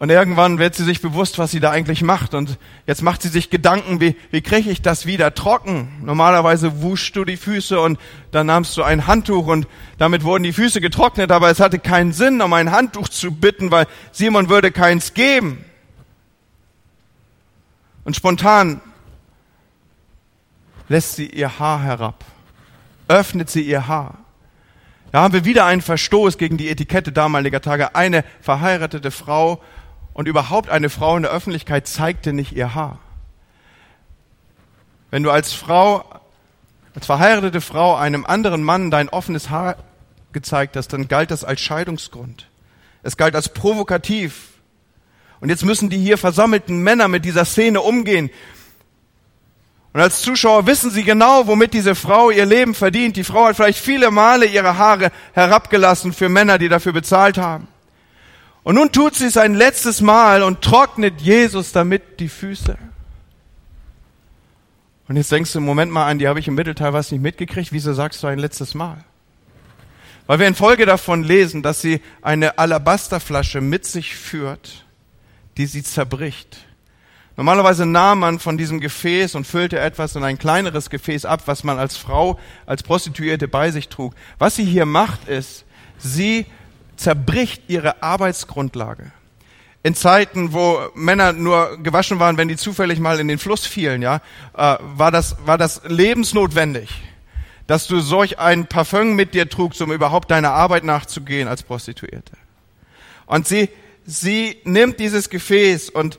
Und 0.00 0.08
irgendwann 0.08 0.58
wird 0.58 0.74
sie 0.74 0.84
sich 0.84 1.02
bewusst, 1.02 1.38
was 1.38 1.50
sie 1.50 1.60
da 1.60 1.70
eigentlich 1.70 2.00
macht. 2.00 2.32
Und 2.32 2.58
jetzt 2.86 3.02
macht 3.02 3.20
sie 3.20 3.28
sich 3.28 3.50
Gedanken, 3.50 4.00
wie, 4.00 4.16
wie 4.30 4.40
kriege 4.40 4.70
ich 4.70 4.80
das 4.80 5.04
wieder 5.04 5.34
trocken? 5.34 5.92
Normalerweise 6.02 6.80
wuschst 6.80 7.14
du 7.16 7.26
die 7.26 7.36
Füße 7.36 7.78
und 7.78 8.00
dann 8.30 8.46
nahmst 8.46 8.74
du 8.78 8.82
ein 8.82 9.06
Handtuch 9.06 9.46
und 9.46 9.68
damit 9.98 10.24
wurden 10.24 10.42
die 10.42 10.54
Füße 10.54 10.80
getrocknet. 10.80 11.30
Aber 11.30 11.50
es 11.50 11.60
hatte 11.60 11.78
keinen 11.78 12.14
Sinn, 12.14 12.40
um 12.40 12.50
ein 12.54 12.72
Handtuch 12.72 13.10
zu 13.10 13.30
bitten, 13.30 13.70
weil 13.70 13.86
Simon 14.10 14.48
würde 14.48 14.72
keins 14.72 15.12
geben. 15.12 15.66
Und 18.04 18.16
spontan 18.16 18.80
lässt 20.88 21.16
sie 21.16 21.26
ihr 21.26 21.58
Haar 21.58 21.82
herab, 21.82 22.24
öffnet 23.06 23.50
sie 23.50 23.60
ihr 23.60 23.86
Haar. 23.86 24.16
Da 25.12 25.20
haben 25.20 25.34
wir 25.34 25.44
wieder 25.44 25.66
einen 25.66 25.82
Verstoß 25.82 26.38
gegen 26.38 26.56
die 26.56 26.70
Etikette 26.70 27.12
damaliger 27.12 27.60
Tage. 27.60 27.94
Eine 27.94 28.24
verheiratete 28.40 29.10
Frau 29.10 29.60
und 30.12 30.28
überhaupt 30.28 30.68
eine 30.68 30.90
Frau 30.90 31.16
in 31.16 31.22
der 31.22 31.32
Öffentlichkeit 31.32 31.86
zeigte 31.86 32.32
nicht 32.32 32.52
ihr 32.52 32.74
Haar. 32.74 32.98
Wenn 35.10 35.22
du 35.22 35.30
als 35.30 35.52
Frau, 35.52 36.04
als 36.94 37.06
verheiratete 37.06 37.60
Frau 37.60 37.96
einem 37.96 38.24
anderen 38.24 38.62
Mann 38.62 38.90
dein 38.90 39.08
offenes 39.08 39.50
Haar 39.50 39.76
gezeigt 40.32 40.76
hast, 40.76 40.88
dann 40.92 41.08
galt 41.08 41.30
das 41.30 41.44
als 41.44 41.60
Scheidungsgrund. 41.60 42.48
Es 43.02 43.16
galt 43.16 43.34
als 43.34 43.48
provokativ. 43.48 44.48
Und 45.40 45.48
jetzt 45.48 45.64
müssen 45.64 45.90
die 45.90 45.98
hier 45.98 46.18
versammelten 46.18 46.82
Männer 46.82 47.08
mit 47.08 47.24
dieser 47.24 47.44
Szene 47.44 47.80
umgehen. 47.80 48.30
Und 49.92 50.00
als 50.00 50.22
Zuschauer 50.22 50.66
wissen 50.66 50.90
sie 50.90 51.02
genau, 51.02 51.46
womit 51.48 51.74
diese 51.74 51.94
Frau 51.96 52.30
ihr 52.30 52.46
Leben 52.46 52.74
verdient. 52.74 53.16
Die 53.16 53.24
Frau 53.24 53.46
hat 53.46 53.56
vielleicht 53.56 53.80
viele 53.80 54.12
Male 54.12 54.46
ihre 54.46 54.76
Haare 54.76 55.10
herabgelassen 55.32 56.12
für 56.12 56.28
Männer, 56.28 56.58
die 56.58 56.68
dafür 56.68 56.92
bezahlt 56.92 57.38
haben. 57.38 57.66
Und 58.62 58.74
nun 58.74 58.92
tut 58.92 59.14
sie 59.14 59.26
es 59.26 59.36
ein 59.36 59.54
letztes 59.54 60.00
Mal 60.00 60.42
und 60.42 60.62
trocknet 60.62 61.20
Jesus 61.20 61.72
damit 61.72 62.20
die 62.20 62.28
Füße. 62.28 62.76
Und 65.08 65.16
jetzt 65.16 65.32
denkst 65.32 65.52
du, 65.52 65.60
Moment 65.60 65.90
mal 65.90 66.06
an, 66.06 66.18
die 66.18 66.28
habe 66.28 66.38
ich 66.38 66.46
im 66.46 66.54
Mittelteil 66.54 66.92
was 66.92 67.10
nicht 67.10 67.22
mitgekriegt. 67.22 67.72
Wieso 67.72 67.92
sagst 67.94 68.22
du 68.22 68.26
ein 68.26 68.38
letztes 68.38 68.74
Mal? 68.74 69.04
Weil 70.26 70.38
wir 70.38 70.46
in 70.46 70.54
Folge 70.54 70.86
davon 70.86 71.24
lesen, 71.24 71.62
dass 71.62 71.80
sie 71.80 72.00
eine 72.22 72.58
Alabasterflasche 72.58 73.60
mit 73.60 73.86
sich 73.86 74.14
führt, 74.14 74.84
die 75.56 75.66
sie 75.66 75.82
zerbricht. 75.82 76.58
Normalerweise 77.36 77.86
nahm 77.86 78.20
man 78.20 78.38
von 78.38 78.58
diesem 78.58 78.80
Gefäß 78.80 79.34
und 79.34 79.46
füllte 79.46 79.80
etwas 79.80 80.14
in 80.14 80.22
ein 80.22 80.38
kleineres 80.38 80.90
Gefäß 80.90 81.24
ab, 81.24 81.42
was 81.46 81.64
man 81.64 81.78
als 81.78 81.96
Frau, 81.96 82.38
als 82.66 82.82
Prostituierte 82.82 83.48
bei 83.48 83.70
sich 83.70 83.88
trug. 83.88 84.14
Was 84.38 84.56
sie 84.56 84.64
hier 84.64 84.86
macht, 84.86 85.26
ist, 85.26 85.64
sie 85.98 86.46
zerbricht 87.00 87.62
ihre 87.68 88.02
Arbeitsgrundlage. 88.02 89.10
In 89.82 89.94
Zeiten, 89.94 90.52
wo 90.52 90.78
Männer 90.94 91.32
nur 91.32 91.78
gewaschen 91.82 92.18
waren, 92.18 92.36
wenn 92.36 92.48
die 92.48 92.56
zufällig 92.56 93.00
mal 93.00 93.18
in 93.18 93.28
den 93.28 93.38
Fluss 93.38 93.66
fielen, 93.66 94.02
ja, 94.02 94.20
äh, 94.54 94.76
war 94.80 95.10
das, 95.10 95.36
war 95.46 95.56
das 95.56 95.80
lebensnotwendig, 95.86 96.90
dass 97.66 97.86
du 97.86 98.00
solch 98.00 98.38
ein 98.38 98.66
Parfüm 98.66 99.16
mit 99.16 99.32
dir 99.32 99.48
trugst, 99.48 99.80
um 99.80 99.92
überhaupt 99.92 100.30
deiner 100.30 100.52
Arbeit 100.52 100.84
nachzugehen 100.84 101.48
als 101.48 101.62
Prostituierte. 101.62 102.32
Und 103.24 103.48
sie, 103.48 103.70
sie 104.04 104.58
nimmt 104.64 105.00
dieses 105.00 105.30
Gefäß 105.30 105.88
und 105.88 106.18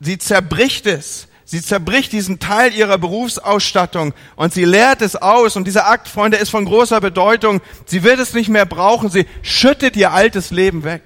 sie 0.00 0.18
zerbricht 0.18 0.86
es 0.86 1.28
Sie 1.50 1.62
zerbricht 1.62 2.12
diesen 2.12 2.40
Teil 2.40 2.74
ihrer 2.74 2.98
Berufsausstattung 2.98 4.12
und 4.36 4.52
sie 4.52 4.66
leert 4.66 5.00
es 5.00 5.16
aus. 5.16 5.56
Und 5.56 5.64
dieser 5.64 5.88
Akt, 5.88 6.06
Freunde, 6.06 6.36
ist 6.36 6.50
von 6.50 6.66
großer 6.66 7.00
Bedeutung. 7.00 7.62
Sie 7.86 8.02
wird 8.02 8.18
es 8.18 8.34
nicht 8.34 8.50
mehr 8.50 8.66
brauchen. 8.66 9.08
Sie 9.08 9.26
schüttet 9.40 9.96
ihr 9.96 10.12
altes 10.12 10.50
Leben 10.50 10.84
weg. 10.84 11.02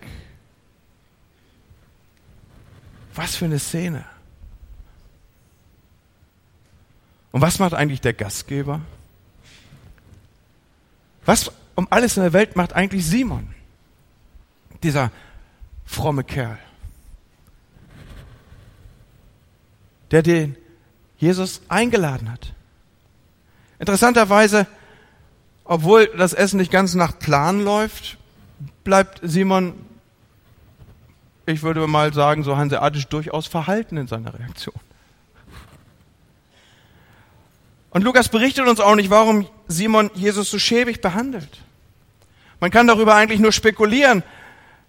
Was 3.15 3.37
für 3.37 3.45
eine 3.45 3.61
Szene. 3.61 4.05
Und 7.31 7.41
was 7.41 7.61
macht 7.61 7.75
eigentlich 7.75 8.01
der 8.01 8.13
Gastgeber? 8.13 8.81
Was 11.25 11.53
um 11.77 11.87
alles 11.89 12.17
in 12.17 12.25
der 12.25 12.33
Welt 12.33 12.57
macht 12.57 12.73
eigentlich 12.73 13.07
Simon? 13.07 13.55
Dieser 14.83 15.13
fromme 15.85 16.25
Kerl. 16.25 16.59
Der 20.13 20.23
den 20.23 20.57
Jesus 21.17 21.63
eingeladen 21.69 22.31
hat. 22.31 22.53
Interessanterweise, 23.79 24.67
obwohl 25.65 26.07
das 26.17 26.33
Essen 26.35 26.59
nicht 26.59 26.71
ganz 26.71 26.95
nach 26.95 27.19
Plan 27.19 27.65
läuft, 27.65 28.19
bleibt 28.85 29.21
Simon, 29.23 29.75
ich 31.47 31.63
würde 31.63 31.87
mal 31.87 32.13
sagen, 32.13 32.45
so 32.45 32.57
hanseatisch 32.57 33.07
durchaus 33.09 33.47
verhalten 33.47 33.97
in 33.97 34.07
seiner 34.07 34.39
Reaktion. 34.39 34.75
Und 37.91 38.03
Lukas 38.03 38.29
berichtet 38.29 38.67
uns 38.69 38.81
auch 38.81 38.95
nicht, 38.95 39.11
warum 39.11 39.47
Simon 39.69 40.11
Jesus 40.15 40.51
so 40.51 40.59
schäbig 40.59 41.01
behandelt. 41.01 41.61
Man 42.61 42.71
kann 42.71 42.87
darüber 42.87 43.15
eigentlich 43.15 43.41
nur 43.41 43.53
spekulieren. 43.53 44.23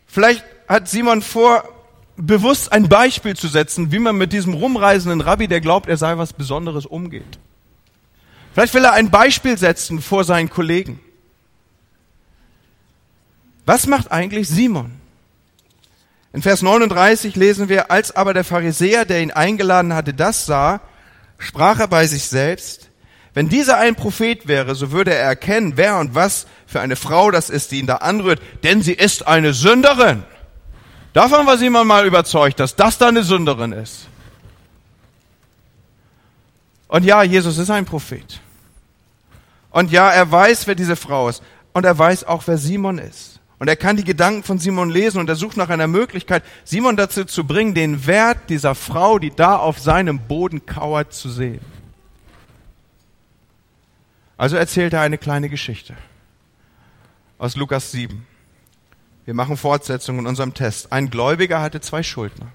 Vielleicht 0.05 0.45
hat 0.67 0.87
Simon 0.87 1.21
vor, 1.21 1.67
bewusst 2.17 2.71
ein 2.71 2.89
Beispiel 2.89 3.35
zu 3.35 3.47
setzen, 3.47 3.91
wie 3.91 3.99
man 3.99 4.15
mit 4.15 4.33
diesem 4.33 4.53
rumreisenden 4.53 5.21
Rabbi, 5.21 5.47
der 5.47 5.61
glaubt, 5.61 5.89
er 5.89 5.97
sei 5.97 6.17
was 6.17 6.33
Besonderes, 6.33 6.85
umgeht. 6.85 7.39
Vielleicht 8.53 8.73
will 8.73 8.85
er 8.85 8.93
ein 8.93 9.09
Beispiel 9.09 9.57
setzen 9.57 10.01
vor 10.01 10.23
seinen 10.23 10.49
Kollegen. 10.49 10.99
Was 13.65 13.87
macht 13.87 14.11
eigentlich 14.11 14.47
Simon? 14.47 14.91
In 16.33 16.41
Vers 16.41 16.61
39 16.61 17.35
lesen 17.35 17.69
wir, 17.69 17.91
als 17.91 18.15
aber 18.15 18.33
der 18.33 18.43
Pharisäer, 18.43 19.05
der 19.05 19.21
ihn 19.21 19.31
eingeladen 19.31 19.93
hatte, 19.93 20.13
das 20.13 20.45
sah, 20.45 20.81
sprach 21.37 21.79
er 21.79 21.87
bei 21.87 22.05
sich 22.07 22.25
selbst, 22.25 22.89
wenn 23.33 23.49
dieser 23.49 23.77
ein 23.77 23.95
Prophet 23.95 24.47
wäre, 24.47 24.75
so 24.75 24.91
würde 24.91 25.13
er 25.13 25.23
erkennen, 25.23 25.73
wer 25.75 25.97
und 25.97 26.13
was 26.13 26.45
für 26.67 26.81
eine 26.81 26.95
Frau 26.95 27.31
das 27.31 27.49
ist, 27.49 27.71
die 27.71 27.79
ihn 27.79 27.87
da 27.87 27.97
anrührt, 27.97 28.41
denn 28.63 28.81
sie 28.81 28.93
ist 28.93 29.27
eine 29.27 29.53
Sünderin. 29.53 30.23
Davon 31.13 31.45
war 31.45 31.57
Simon 31.57 31.87
mal 31.87 32.05
überzeugt, 32.05 32.59
dass 32.59 32.75
das 32.75 32.97
da 32.97 33.07
eine 33.07 33.23
Sünderin 33.23 33.71
ist. 33.71 34.07
Und 36.87 37.05
ja, 37.05 37.23
Jesus 37.23 37.57
ist 37.57 37.69
ein 37.69 37.85
Prophet. 37.85 38.41
Und 39.69 39.91
ja, 39.91 40.11
er 40.11 40.29
weiß, 40.29 40.67
wer 40.67 40.75
diese 40.75 40.95
Frau 40.95 41.29
ist. 41.29 41.41
Und 41.71 41.85
er 41.85 41.97
weiß 41.97 42.23
auch, 42.25 42.43
wer 42.45 42.57
Simon 42.57 42.97
ist. 42.97 43.39
Und 43.59 43.67
er 43.67 43.75
kann 43.75 43.95
die 43.95 44.03
Gedanken 44.03 44.43
von 44.43 44.59
Simon 44.59 44.89
lesen 44.89 45.19
und 45.19 45.29
er 45.29 45.35
sucht 45.35 45.55
nach 45.55 45.69
einer 45.69 45.87
Möglichkeit, 45.87 46.43
Simon 46.65 46.97
dazu 46.97 47.23
zu 47.23 47.45
bringen, 47.45 47.73
den 47.73 48.05
Wert 48.05 48.49
dieser 48.49 48.75
Frau, 48.75 49.19
die 49.19 49.31
da 49.33 49.55
auf 49.55 49.79
seinem 49.79 50.19
Boden 50.19 50.65
kauert, 50.65 51.13
zu 51.13 51.29
sehen. 51.29 51.61
Also 54.35 54.57
erzählt 54.57 54.93
er 54.93 55.01
eine 55.01 55.17
kleine 55.17 55.47
Geschichte 55.47 55.95
aus 57.37 57.55
Lukas 57.55 57.91
7. 57.91 58.25
Wir 59.25 59.33
machen 59.33 59.57
Fortsetzung 59.57 60.19
in 60.19 60.27
unserem 60.27 60.53
Test. 60.53 60.91
Ein 60.91 61.09
Gläubiger 61.09 61.61
hatte 61.61 61.81
zwei 61.81 62.03
Schuldner. 62.03 62.51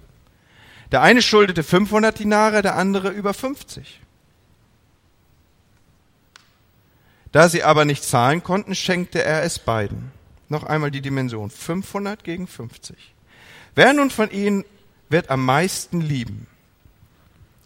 Der 0.93 1.03
eine 1.03 1.23
schuldete 1.23 1.63
500 1.63 2.19
Dinare, 2.19 2.63
der 2.63 2.77
andere 2.77 3.11
über 3.11 3.35
50. 3.35 4.01
Da 7.33 7.49
sie 7.49 7.63
aber 7.63 7.85
nicht 7.85 8.05
zahlen 8.05 8.43
konnten, 8.43 8.75
schenkte 8.75 9.23
er 9.23 9.43
es 9.43 9.59
beiden. 9.59 10.13
Noch 10.49 10.65
einmal 10.65 10.91
die 10.91 11.03
Dimension. 11.03 11.51
500 11.51 12.25
gegen 12.25 12.47
50. 12.47 12.97
Wer 13.75 13.93
nun 13.93 14.11
von 14.11 14.31
ihnen 14.31 14.65
wird 15.11 15.31
am 15.31 15.45
meisten 15.45 16.01
lieben? 16.01 16.47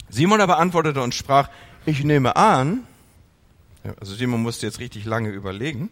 Simon 0.09 0.41
aber 0.41 0.59
antwortete 0.59 1.01
und 1.01 1.15
sprach, 1.15 1.49
ich 1.87 2.05
nehme 2.05 2.37
an, 2.37 2.87
also 4.01 4.15
Simon 4.15 4.43
musste 4.43 4.67
jetzt 4.67 4.79
richtig 4.79 5.05
lange 5.05 5.31
überlegen, 5.31 5.91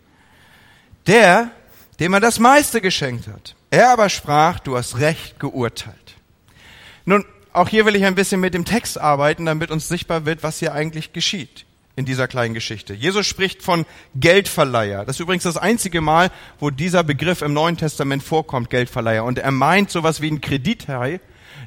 der, 1.06 1.50
dem 2.00 2.14
er 2.14 2.20
das 2.20 2.38
meiste 2.38 2.80
geschenkt 2.80 3.28
hat. 3.28 3.54
Er 3.70 3.90
aber 3.90 4.08
sprach, 4.08 4.58
du 4.58 4.76
hast 4.76 4.98
recht 4.98 5.38
geurteilt. 5.38 6.16
Nun, 7.04 7.24
auch 7.52 7.68
hier 7.68 7.84
will 7.84 7.94
ich 7.94 8.04
ein 8.04 8.14
bisschen 8.14 8.40
mit 8.40 8.54
dem 8.54 8.64
Text 8.64 8.98
arbeiten, 8.98 9.46
damit 9.46 9.70
uns 9.70 9.88
sichtbar 9.88 10.24
wird, 10.24 10.42
was 10.42 10.58
hier 10.58 10.72
eigentlich 10.72 11.12
geschieht 11.12 11.66
in 11.96 12.06
dieser 12.06 12.28
kleinen 12.28 12.54
Geschichte. 12.54 12.94
Jesus 12.94 13.26
spricht 13.26 13.62
von 13.62 13.84
Geldverleiher. 14.14 15.04
Das 15.04 15.16
ist 15.16 15.20
übrigens 15.20 15.42
das 15.42 15.56
einzige 15.56 16.00
Mal, 16.00 16.30
wo 16.58 16.70
dieser 16.70 17.04
Begriff 17.04 17.42
im 17.42 17.52
Neuen 17.52 17.76
Testament 17.76 18.22
vorkommt, 18.22 18.70
Geldverleiher. 18.70 19.24
Und 19.24 19.38
er 19.38 19.50
meint 19.50 19.90
sowas 19.90 20.22
wie 20.22 20.30
ein 20.30 20.40
Kredithai, 20.40 21.20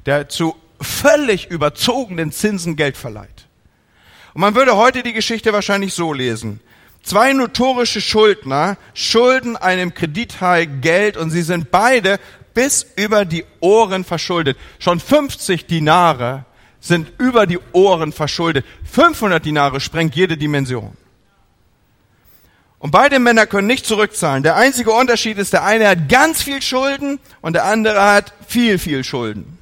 der 0.06 0.30
zu 0.30 0.56
völlig 0.82 1.52
überzogenen 1.52 2.32
Zinsen 2.32 2.76
Geld 2.76 2.98
verleiht. 2.98 3.48
Und 4.34 4.41
man 4.41 4.56
würde 4.56 4.76
heute 4.76 5.04
die 5.04 5.13
Geschichte 5.13 5.54
wahrscheinlich 5.54 5.93
so 5.93 6.13
lesen. 6.13 6.60
Zwei 7.04 7.34
notorische 7.34 8.00
Schuldner 8.00 8.78
schulden 8.94 9.58
einem 9.58 9.94
Kredithai 9.94 10.66
Geld 10.66 11.18
und 11.18 11.32
sie 11.32 11.42
sind 11.42 11.70
beide 11.70 12.18
bis 12.54 12.86
über 12.96 13.26
die 13.26 13.44
Ohren 13.60 14.06
verschuldet. 14.06 14.58
Schon 14.80 15.02
50 15.02 15.66
Dinare 15.66 16.46
sind 16.80 17.12
über 17.18 17.46
die 17.46 17.60
Ohren 17.74 18.13
verschuldet. 18.13 18.66
500 18.89 19.44
Dinare 19.44 19.82
sprengt 19.82 20.16
jede 20.16 20.38
Dimension. 20.38 20.96
Und 22.80 22.92
beide 22.92 23.20
Männer 23.20 23.48
können 23.48 23.68
nicht 23.68 23.86
zurückzahlen. 23.86 24.44
Der 24.44 24.56
einzige 24.56 24.92
Unterschied 24.92 25.38
ist, 25.38 25.54
der 25.54 25.63
eine 25.63 25.88
hat 25.88 26.10
ganz 26.10 26.42
viel 26.42 26.62
Schulden 26.62 27.20
und 27.42 27.54
der 27.54 27.66
andere 27.66 28.02
hat 28.02 28.34
viel, 28.48 28.78
viel 28.78 29.04
Schulden. 29.04 29.58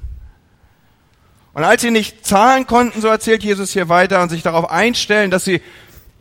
Und 1.54 1.64
als 1.64 1.82
sie 1.82 1.90
nicht 1.90 2.24
zahlen 2.26 2.66
konnten, 2.66 3.00
so 3.00 3.08
erzählt 3.08 3.44
Jesus 3.44 3.72
hier 3.72 3.88
weiter, 3.88 4.22
und 4.22 4.30
sich 4.30 4.42
darauf 4.42 4.70
einstellen, 4.70 5.30
dass 5.30 5.44
sie 5.44 5.60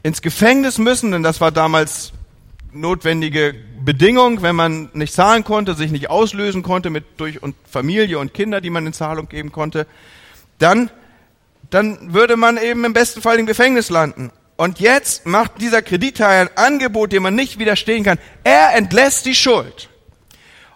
ins 0.04 0.22
Gefängnis 0.22 0.78
müssen, 0.78 1.12
denn 1.12 1.24
das 1.24 1.42
war 1.42 1.52
damals 1.52 2.14
notwendige 2.74 3.54
Bedingung, 3.84 4.42
wenn 4.42 4.56
man 4.56 4.90
nicht 4.94 5.14
zahlen 5.14 5.44
konnte, 5.44 5.76
sich 5.76 5.92
nicht 5.92 6.10
auslösen 6.10 6.64
konnte 6.64 6.90
mit 6.90 7.06
durch 7.18 7.44
und 7.44 7.56
Familie 7.70 8.20
und 8.20 8.34
Kinder, 8.34 8.62
die 8.62 8.70
man 8.70 8.86
in 8.86 8.94
Zahlung 8.94 9.28
geben 9.28 9.52
konnte, 9.52 9.88
dann 10.60 10.90
dann 11.72 12.14
würde 12.14 12.36
man 12.36 12.58
eben 12.58 12.86
im 12.86 12.94
besten 12.94 13.22
Fall 13.22 13.40
im 13.40 13.46
Gefängnis 13.46 13.90
landen. 13.90 14.32
Und 14.58 14.80
jetzt 14.80 15.26
macht 15.26 15.60
dieser 15.60 15.82
Kreditteil 15.82 16.42
ein 16.42 16.58
Angebot, 16.58 17.12
dem 17.14 17.24
man 17.24 17.34
nicht 17.34 17.58
widerstehen 17.58 18.04
kann. 18.04 18.20
Er 18.44 18.76
entlässt 18.76 19.26
die 19.26 19.34
Schuld. 19.34 19.90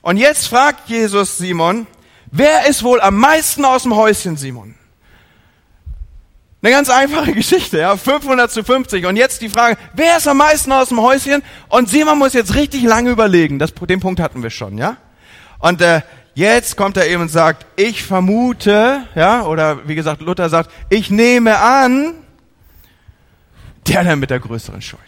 Und 0.01 0.17
jetzt 0.17 0.47
fragt 0.47 0.89
Jesus 0.89 1.37
Simon, 1.37 1.85
wer 2.31 2.67
ist 2.67 2.81
wohl 2.81 3.01
am 3.01 3.17
meisten 3.17 3.65
aus 3.65 3.83
dem 3.83 3.95
Häuschen, 3.95 4.37
Simon? 4.37 4.75
Eine 6.65 6.73
ganz 6.73 6.89
einfache 6.89 7.31
Geschichte, 7.35 7.77
ja, 7.77 7.95
500 7.95 8.49
zu 8.49 8.63
50. 8.63 9.05
Und 9.05 9.17
jetzt 9.17 9.39
die 9.43 9.49
Frage, 9.49 9.77
wer 9.93 10.17
ist 10.17 10.27
am 10.27 10.37
meisten 10.37 10.71
aus 10.71 10.89
dem 10.89 10.99
Häuschen? 10.99 11.43
Und 11.69 11.89
Simon 11.89 12.17
muss 12.17 12.33
jetzt 12.33 12.55
richtig 12.55 12.81
lange 12.81 13.11
überlegen. 13.11 13.59
Das, 13.59 13.71
den 13.71 13.99
Punkt 13.99 14.19
hatten 14.19 14.41
wir 14.41 14.49
schon, 14.49 14.79
ja. 14.79 14.97
Und 15.59 15.79
äh, 15.81 16.01
jetzt 16.33 16.75
kommt 16.75 16.97
er 16.97 17.07
eben 17.07 17.21
und 17.21 17.29
sagt, 17.29 17.67
ich 17.75 18.01
vermute, 18.01 19.03
ja, 19.13 19.43
oder 19.43 19.87
wie 19.87 19.93
gesagt, 19.93 20.23
Luther 20.23 20.49
sagt, 20.49 20.71
ich 20.89 21.11
nehme 21.11 21.59
an, 21.59 22.15
der 23.87 24.03
der 24.03 24.15
mit 24.15 24.31
der 24.31 24.39
größeren 24.39 24.81
Schuld. 24.81 25.01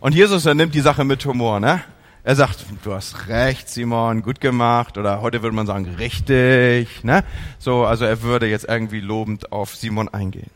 Und 0.00 0.14
Jesus, 0.14 0.46
er 0.46 0.54
nimmt 0.54 0.74
die 0.74 0.80
Sache 0.80 1.04
mit 1.04 1.22
Humor, 1.26 1.60
ne? 1.60 1.84
Er 2.26 2.36
sagt, 2.36 2.64
du 2.82 2.94
hast 2.94 3.28
recht, 3.28 3.68
Simon, 3.68 4.22
gut 4.22 4.40
gemacht, 4.40 4.96
oder 4.96 5.20
heute 5.20 5.42
würde 5.42 5.54
man 5.54 5.66
sagen, 5.66 5.94
richtig, 5.96 7.04
ne? 7.04 7.22
So, 7.58 7.84
also 7.84 8.06
er 8.06 8.22
würde 8.22 8.48
jetzt 8.48 8.64
irgendwie 8.64 9.00
lobend 9.00 9.52
auf 9.52 9.76
Simon 9.76 10.08
eingehen. 10.08 10.50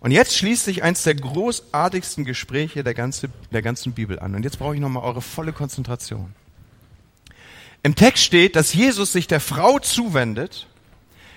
Und 0.00 0.10
jetzt 0.10 0.36
schließt 0.36 0.64
sich 0.64 0.82
eins 0.82 1.04
der 1.04 1.14
großartigsten 1.14 2.24
Gespräche 2.24 2.82
der, 2.82 2.94
ganze, 2.94 3.30
der 3.52 3.62
ganzen 3.62 3.92
Bibel 3.92 4.18
an. 4.18 4.34
Und 4.34 4.42
jetzt 4.42 4.58
brauche 4.58 4.74
ich 4.74 4.80
nochmal 4.80 5.04
eure 5.04 5.22
volle 5.22 5.52
Konzentration. 5.52 6.34
Im 7.84 7.94
Text 7.94 8.24
steht, 8.24 8.56
dass 8.56 8.74
Jesus 8.74 9.12
sich 9.12 9.28
der 9.28 9.40
Frau 9.40 9.78
zuwendet, 9.78 10.66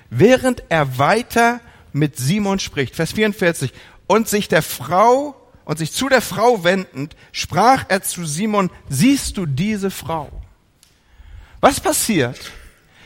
während 0.09 0.63
er 0.69 0.97
weiter 0.97 1.59
mit 1.93 2.17
Simon 2.17 2.57
spricht. 2.57 2.95
Vers 2.95 3.11
44. 3.11 3.73
Und 4.07 4.27
sich 4.27 4.47
der 4.47 4.63
Frau 4.63 5.35
und 5.65 5.77
sich 5.77 5.91
zu 5.91 6.09
der 6.09 6.21
Frau 6.21 6.63
wendend, 6.63 7.15
sprach 7.31 7.85
er 7.87 8.01
zu 8.01 8.25
Simon, 8.25 8.69
siehst 8.89 9.37
du 9.37 9.45
diese 9.45 9.91
Frau? 9.91 10.31
Was 11.59 11.79
passiert, 11.79 12.51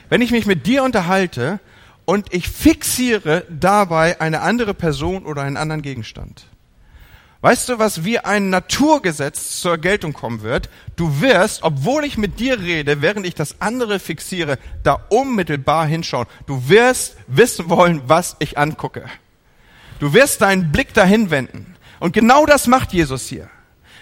wenn 0.09 0.21
ich 0.21 0.31
mich 0.31 0.45
mit 0.45 0.65
dir 0.65 0.83
unterhalte 0.83 1.59
und 2.05 2.33
ich 2.33 2.47
fixiere 2.47 3.45
dabei 3.49 4.21
eine 4.21 4.41
andere 4.41 4.73
Person 4.73 5.25
oder 5.25 5.41
einen 5.41 5.57
anderen 5.57 5.81
Gegenstand? 5.81 6.45
Weißt 7.45 7.69
du, 7.69 7.77
was 7.77 8.03
wie 8.03 8.17
ein 8.17 8.49
Naturgesetz 8.49 9.61
zur 9.61 9.77
Geltung 9.77 10.13
kommen 10.13 10.41
wird? 10.41 10.67
Du 10.95 11.21
wirst, 11.21 11.61
obwohl 11.61 12.03
ich 12.03 12.17
mit 12.17 12.39
dir 12.39 12.59
rede, 12.59 13.03
während 13.03 13.27
ich 13.27 13.35
das 13.35 13.61
andere 13.61 13.99
fixiere, 13.99 14.57
da 14.81 14.93
unmittelbar 15.09 15.85
hinschauen. 15.85 16.25
Du 16.47 16.69
wirst 16.69 17.17
wissen 17.27 17.69
wollen, 17.69 18.01
was 18.07 18.35
ich 18.39 18.57
angucke. 18.57 19.05
Du 19.99 20.13
wirst 20.13 20.41
deinen 20.41 20.71
Blick 20.71 20.95
dahin 20.95 21.29
wenden. 21.29 21.74
Und 22.05 22.11
genau 22.11 22.45
das 22.45 22.67
macht 22.67 22.93
Jesus 22.93 23.27
hier. 23.27 23.49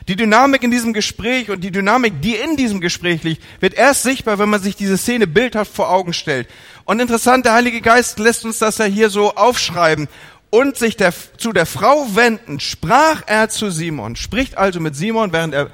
Die 0.10 0.18
Dynamik 0.18 0.62
in 0.62 0.72
diesem 0.72 0.92
Gespräch 0.92 1.50
und 1.50 1.62
die 1.62 1.72
Dynamik, 1.72 2.22
die 2.22 2.36
in 2.36 2.58
diesem 2.58 2.82
Gespräch 2.82 3.24
liegt, 3.24 3.42
wird 3.62 3.76
erst 3.76 4.04
sichtbar, 4.04 4.40
wenn 4.40 4.50
man 4.50 4.62
sich 4.62 4.76
diese 4.76 4.98
Szene 4.98 5.26
bildhaft 5.26 5.74
vor 5.74 5.90
Augen 5.90 6.12
stellt. 6.12 6.50
Und 6.84 7.00
interessant, 7.00 7.46
der 7.46 7.54
Heilige 7.54 7.80
Geist 7.80 8.20
lässt 8.20 8.44
uns 8.44 8.60
das 8.60 8.78
ja 8.78 8.84
hier 8.84 9.10
so 9.10 9.36
aufschreiben. 9.36 10.10
Und 10.50 10.76
sich 10.76 10.98
der, 10.98 11.14
zu 11.38 11.54
der 11.54 11.66
Frau 11.66 12.14
wendend, 12.14 12.62
sprach 12.62 13.24
er 13.26 13.48
zu 13.48 13.72
Simon, 13.72 14.18
spricht 14.18 14.58
also 14.58 14.82
mit 14.82 14.98
Simon, 14.98 15.32
während 15.32 15.54
er 15.54 15.72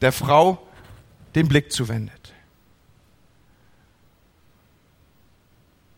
der 0.00 0.12
Frau 0.12 0.64
den 1.34 1.48
Blick 1.48 1.72
zuwendet. 1.72 2.32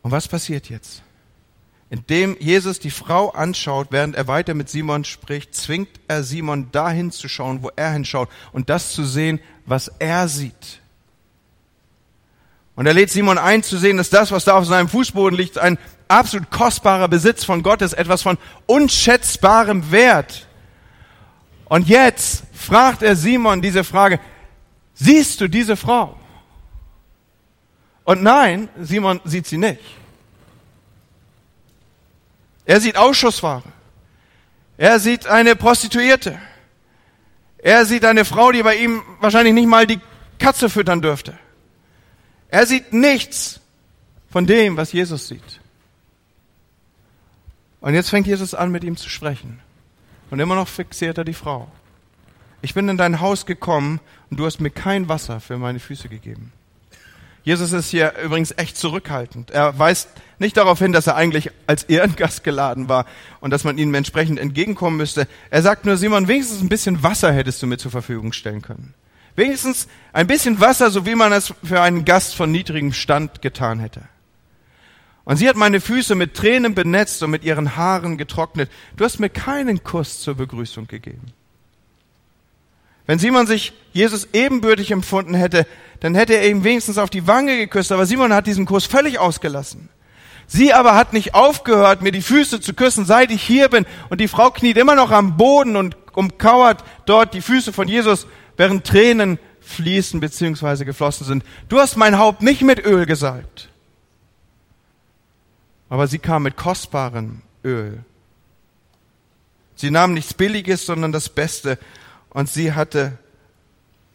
Und 0.00 0.12
was 0.12 0.28
passiert 0.28 0.70
jetzt? 0.70 1.02
Indem 1.90 2.36
Jesus 2.38 2.78
die 2.78 2.92
Frau 2.92 3.30
anschaut, 3.30 3.88
während 3.90 4.14
er 4.14 4.28
weiter 4.28 4.54
mit 4.54 4.70
Simon 4.70 5.04
spricht, 5.04 5.56
zwingt 5.56 5.88
er 6.06 6.22
Simon 6.22 6.70
dahin 6.70 7.10
zu 7.10 7.28
schauen, 7.28 7.64
wo 7.64 7.70
er 7.74 7.90
hinschaut 7.90 8.28
und 8.52 8.70
das 8.70 8.92
zu 8.92 9.04
sehen, 9.04 9.40
was 9.66 9.88
er 9.98 10.28
sieht. 10.28 10.80
Und 12.76 12.86
er 12.86 12.94
lädt 12.94 13.10
Simon 13.10 13.38
ein 13.38 13.64
zu 13.64 13.76
sehen, 13.76 13.96
dass 13.96 14.08
das, 14.08 14.30
was 14.30 14.44
da 14.44 14.56
auf 14.56 14.66
seinem 14.66 14.88
Fußboden 14.88 15.36
liegt, 15.36 15.58
ein 15.58 15.78
absolut 16.06 16.50
kostbarer 16.50 17.08
Besitz 17.08 17.44
von 17.44 17.64
Gott 17.64 17.82
ist, 17.82 17.94
etwas 17.94 18.22
von 18.22 18.38
unschätzbarem 18.66 19.90
Wert. 19.90 20.46
Und 21.64 21.88
jetzt 21.88 22.44
fragt 22.52 23.02
er 23.02 23.16
Simon 23.16 23.62
diese 23.62 23.82
Frage, 23.82 24.20
siehst 24.94 25.40
du 25.40 25.48
diese 25.48 25.76
Frau? 25.76 26.16
Und 28.04 28.22
nein, 28.22 28.68
Simon 28.80 29.20
sieht 29.24 29.48
sie 29.48 29.58
nicht. 29.58 29.80
Er 32.70 32.80
sieht 32.80 32.96
Ausschussware. 32.96 33.64
Er 34.76 35.00
sieht 35.00 35.26
eine 35.26 35.56
Prostituierte. 35.56 36.38
Er 37.58 37.84
sieht 37.84 38.04
eine 38.04 38.24
Frau, 38.24 38.52
die 38.52 38.62
bei 38.62 38.76
ihm 38.76 39.02
wahrscheinlich 39.18 39.54
nicht 39.54 39.66
mal 39.66 39.88
die 39.88 39.98
Katze 40.38 40.70
füttern 40.70 41.02
dürfte. 41.02 41.36
Er 42.46 42.66
sieht 42.66 42.92
nichts 42.92 43.58
von 44.30 44.46
dem, 44.46 44.76
was 44.76 44.92
Jesus 44.92 45.26
sieht. 45.26 45.60
Und 47.80 47.94
jetzt 47.94 48.10
fängt 48.10 48.28
Jesus 48.28 48.54
an, 48.54 48.70
mit 48.70 48.84
ihm 48.84 48.96
zu 48.96 49.08
sprechen. 49.10 49.58
Und 50.30 50.38
immer 50.38 50.54
noch 50.54 50.68
fixiert 50.68 51.18
er 51.18 51.24
die 51.24 51.34
Frau. 51.34 51.66
Ich 52.62 52.74
bin 52.74 52.88
in 52.88 52.96
dein 52.96 53.20
Haus 53.20 53.46
gekommen 53.46 53.98
und 54.30 54.38
du 54.38 54.46
hast 54.46 54.60
mir 54.60 54.70
kein 54.70 55.08
Wasser 55.08 55.40
für 55.40 55.58
meine 55.58 55.80
Füße 55.80 56.08
gegeben. 56.08 56.52
Jesus 57.42 57.72
ist 57.72 57.90
hier 57.90 58.14
übrigens 58.22 58.52
echt 58.56 58.76
zurückhaltend. 58.76 59.50
Er 59.50 59.78
weist 59.78 60.08
nicht 60.38 60.56
darauf 60.56 60.78
hin, 60.78 60.92
dass 60.92 61.06
er 61.06 61.16
eigentlich 61.16 61.50
als 61.66 61.84
Ehrengast 61.84 62.44
geladen 62.44 62.88
war 62.88 63.06
und 63.40 63.50
dass 63.50 63.64
man 63.64 63.78
ihm 63.78 63.94
entsprechend 63.94 64.38
entgegenkommen 64.38 64.96
müsste. 64.96 65.26
Er 65.50 65.62
sagt 65.62 65.84
nur, 65.84 65.96
Simon, 65.96 66.28
wenigstens 66.28 66.60
ein 66.60 66.68
bisschen 66.68 67.02
Wasser 67.02 67.32
hättest 67.32 67.62
du 67.62 67.66
mir 67.66 67.78
zur 67.78 67.90
Verfügung 67.90 68.32
stellen 68.32 68.62
können. 68.62 68.94
Wenigstens 69.36 69.88
ein 70.12 70.26
bisschen 70.26 70.60
Wasser, 70.60 70.90
so 70.90 71.06
wie 71.06 71.14
man 71.14 71.32
es 71.32 71.54
für 71.62 71.80
einen 71.80 72.04
Gast 72.04 72.34
von 72.34 72.50
niedrigem 72.50 72.92
Stand 72.92 73.42
getan 73.42 73.80
hätte. 73.80 74.02
Und 75.24 75.36
sie 75.36 75.48
hat 75.48 75.56
meine 75.56 75.80
Füße 75.80 76.14
mit 76.14 76.34
Tränen 76.34 76.74
benetzt 76.74 77.22
und 77.22 77.30
mit 77.30 77.44
ihren 77.44 77.76
Haaren 77.76 78.18
getrocknet. 78.18 78.70
Du 78.96 79.04
hast 79.04 79.20
mir 79.20 79.28
keinen 79.28 79.84
Kuss 79.84 80.20
zur 80.20 80.34
Begrüßung 80.34 80.86
gegeben. 80.88 81.32
Wenn 83.10 83.18
Simon 83.18 83.48
sich 83.48 83.72
Jesus 83.92 84.28
ebenbürtig 84.34 84.92
empfunden 84.92 85.34
hätte, 85.34 85.66
dann 85.98 86.14
hätte 86.14 86.34
er 86.34 86.48
ihm 86.48 86.62
wenigstens 86.62 86.96
auf 86.96 87.10
die 87.10 87.26
Wange 87.26 87.56
geküsst, 87.56 87.90
aber 87.90 88.06
Simon 88.06 88.32
hat 88.32 88.46
diesen 88.46 88.66
Kuss 88.66 88.86
völlig 88.86 89.18
ausgelassen. 89.18 89.88
Sie 90.46 90.72
aber 90.72 90.94
hat 90.94 91.12
nicht 91.12 91.34
aufgehört, 91.34 92.02
mir 92.02 92.12
die 92.12 92.22
Füße 92.22 92.60
zu 92.60 92.72
küssen, 92.72 93.04
seit 93.04 93.32
ich 93.32 93.42
hier 93.42 93.68
bin, 93.68 93.84
und 94.10 94.20
die 94.20 94.28
Frau 94.28 94.52
kniet 94.52 94.76
immer 94.76 94.94
noch 94.94 95.10
am 95.10 95.36
Boden 95.36 95.74
und 95.74 95.96
umkauert 96.12 96.84
dort 97.04 97.34
die 97.34 97.40
Füße 97.40 97.72
von 97.72 97.88
Jesus, 97.88 98.28
während 98.56 98.86
Tränen 98.86 99.40
fließen 99.60 100.20
bzw. 100.20 100.84
geflossen 100.84 101.26
sind. 101.26 101.44
Du 101.68 101.80
hast 101.80 101.96
mein 101.96 102.16
Haupt 102.16 102.42
nicht 102.42 102.62
mit 102.62 102.78
Öl 102.86 103.06
gesalbt, 103.06 103.70
aber 105.88 106.06
sie 106.06 106.20
kam 106.20 106.44
mit 106.44 106.56
kostbarem 106.56 107.42
Öl. 107.64 108.04
Sie 109.74 109.90
nahm 109.90 110.14
nichts 110.14 110.32
Billiges, 110.32 110.86
sondern 110.86 111.10
das 111.10 111.28
Beste, 111.28 111.76
und 112.30 112.48
sie 112.48 112.72
hatte 112.72 113.18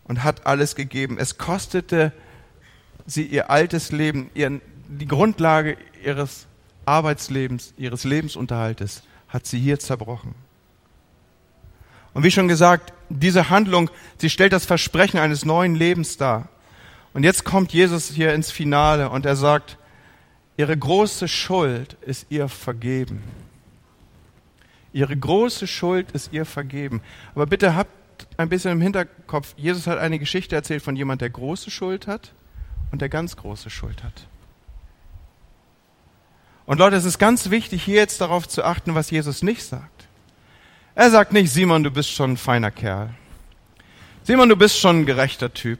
und 0.05 0.23
hat 0.23 0.45
alles 0.45 0.75
gegeben. 0.75 1.17
Es 1.19 1.37
kostete 1.37 2.11
sie 3.05 3.23
ihr 3.23 3.49
altes 3.49 3.91
Leben, 3.91 4.29
ihren, 4.33 4.61
die 4.87 5.07
Grundlage 5.07 5.77
ihres 6.03 6.47
Arbeitslebens, 6.85 7.73
ihres 7.77 8.03
Lebensunterhaltes 8.03 9.03
hat 9.27 9.45
sie 9.45 9.59
hier 9.59 9.79
zerbrochen. 9.79 10.35
Und 12.13 12.23
wie 12.23 12.31
schon 12.31 12.47
gesagt, 12.47 12.93
diese 13.09 13.49
Handlung, 13.49 13.89
sie 14.17 14.29
stellt 14.29 14.53
das 14.53 14.65
Versprechen 14.65 15.19
eines 15.19 15.43
neuen 15.43 15.75
Lebens 15.75 16.17
dar. 16.17 16.47
Und 17.13 17.23
jetzt 17.23 17.43
kommt 17.43 17.73
Jesus 17.73 18.09
hier 18.09 18.33
ins 18.33 18.51
Finale 18.51 19.09
und 19.09 19.25
er 19.25 19.35
sagt, 19.35 19.77
ihre 20.57 20.77
große 20.77 21.27
Schuld 21.27 21.97
ist 22.01 22.27
ihr 22.29 22.47
vergeben. 22.47 23.23
Ihre 24.93 25.15
große 25.15 25.67
Schuld 25.67 26.11
ist 26.11 26.31
ihr 26.31 26.45
vergeben. 26.45 27.01
Aber 27.33 27.45
bitte 27.45 27.75
habt 27.75 27.91
ein 28.37 28.49
bisschen 28.49 28.71
im 28.71 28.81
Hinterkopf, 28.81 29.53
Jesus 29.57 29.87
hat 29.87 29.97
eine 29.97 30.19
Geschichte 30.19 30.55
erzählt 30.55 30.81
von 30.81 30.95
jemand, 30.95 31.21
der 31.21 31.29
große 31.29 31.71
Schuld 31.71 32.07
hat 32.07 32.33
und 32.91 33.01
der 33.01 33.09
ganz 33.09 33.35
große 33.35 33.69
Schuld 33.69 34.03
hat. 34.03 34.27
Und 36.65 36.79
Leute, 36.79 36.95
es 36.95 37.05
ist 37.05 37.19
ganz 37.19 37.49
wichtig, 37.49 37.83
hier 37.83 37.95
jetzt 37.95 38.21
darauf 38.21 38.47
zu 38.47 38.63
achten, 38.63 38.95
was 38.95 39.11
Jesus 39.11 39.43
nicht 39.43 39.63
sagt. 39.63 40.07
Er 40.95 41.11
sagt 41.11 41.33
nicht, 41.33 41.51
Simon, 41.51 41.83
du 41.83 41.91
bist 41.91 42.11
schon 42.11 42.31
ein 42.31 42.37
feiner 42.37 42.71
Kerl. 42.71 43.13
Simon, 44.23 44.49
du 44.49 44.55
bist 44.55 44.79
schon 44.79 45.01
ein 45.01 45.05
gerechter 45.05 45.53
Typ. 45.53 45.79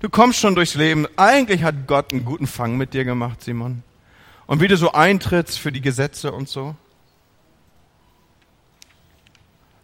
Du 0.00 0.10
kommst 0.10 0.40
schon 0.40 0.54
durchs 0.54 0.74
Leben. 0.74 1.06
Eigentlich 1.16 1.62
hat 1.62 1.86
Gott 1.86 2.12
einen 2.12 2.24
guten 2.24 2.46
Fang 2.46 2.76
mit 2.76 2.92
dir 2.92 3.04
gemacht, 3.04 3.42
Simon. 3.42 3.82
Und 4.46 4.60
wie 4.60 4.68
du 4.68 4.76
so 4.76 4.92
eintrittst 4.92 5.58
für 5.58 5.72
die 5.72 5.80
Gesetze 5.80 6.32
und 6.32 6.48
so. 6.48 6.74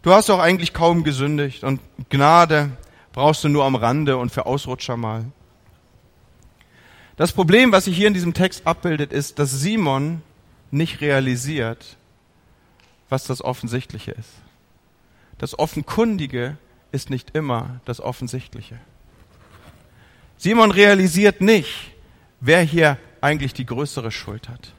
Du 0.01 0.13
hast 0.13 0.29
doch 0.29 0.39
eigentlich 0.39 0.73
kaum 0.73 1.03
gesündigt 1.03 1.63
und 1.63 1.81
Gnade 2.09 2.71
brauchst 3.11 3.43
du 3.43 3.49
nur 3.49 3.65
am 3.65 3.75
Rande 3.75 4.17
und 4.17 4.31
für 4.31 4.45
Ausrutscher 4.45 4.95
mal. 4.95 5.25
Das 7.17 7.33
Problem, 7.33 7.73
was 7.73 7.85
sich 7.85 7.97
hier 7.97 8.07
in 8.07 8.13
diesem 8.13 8.33
Text 8.33 8.65
abbildet, 8.65 9.11
ist, 9.11 9.39
dass 9.39 9.51
Simon 9.51 10.21
nicht 10.71 11.01
realisiert, 11.01 11.97
was 13.09 13.25
das 13.25 13.43
Offensichtliche 13.43 14.11
ist. 14.11 14.31
Das 15.37 15.57
Offenkundige 15.59 16.57
ist 16.93 17.09
nicht 17.09 17.35
immer 17.35 17.81
das 17.83 17.99
Offensichtliche. 17.99 18.79
Simon 20.37 20.71
realisiert 20.71 21.41
nicht, 21.41 21.91
wer 22.39 22.61
hier 22.61 22.97
eigentlich 23.19 23.53
die 23.53 23.65
größere 23.65 24.11
Schuld 24.11 24.47
hat. 24.47 24.71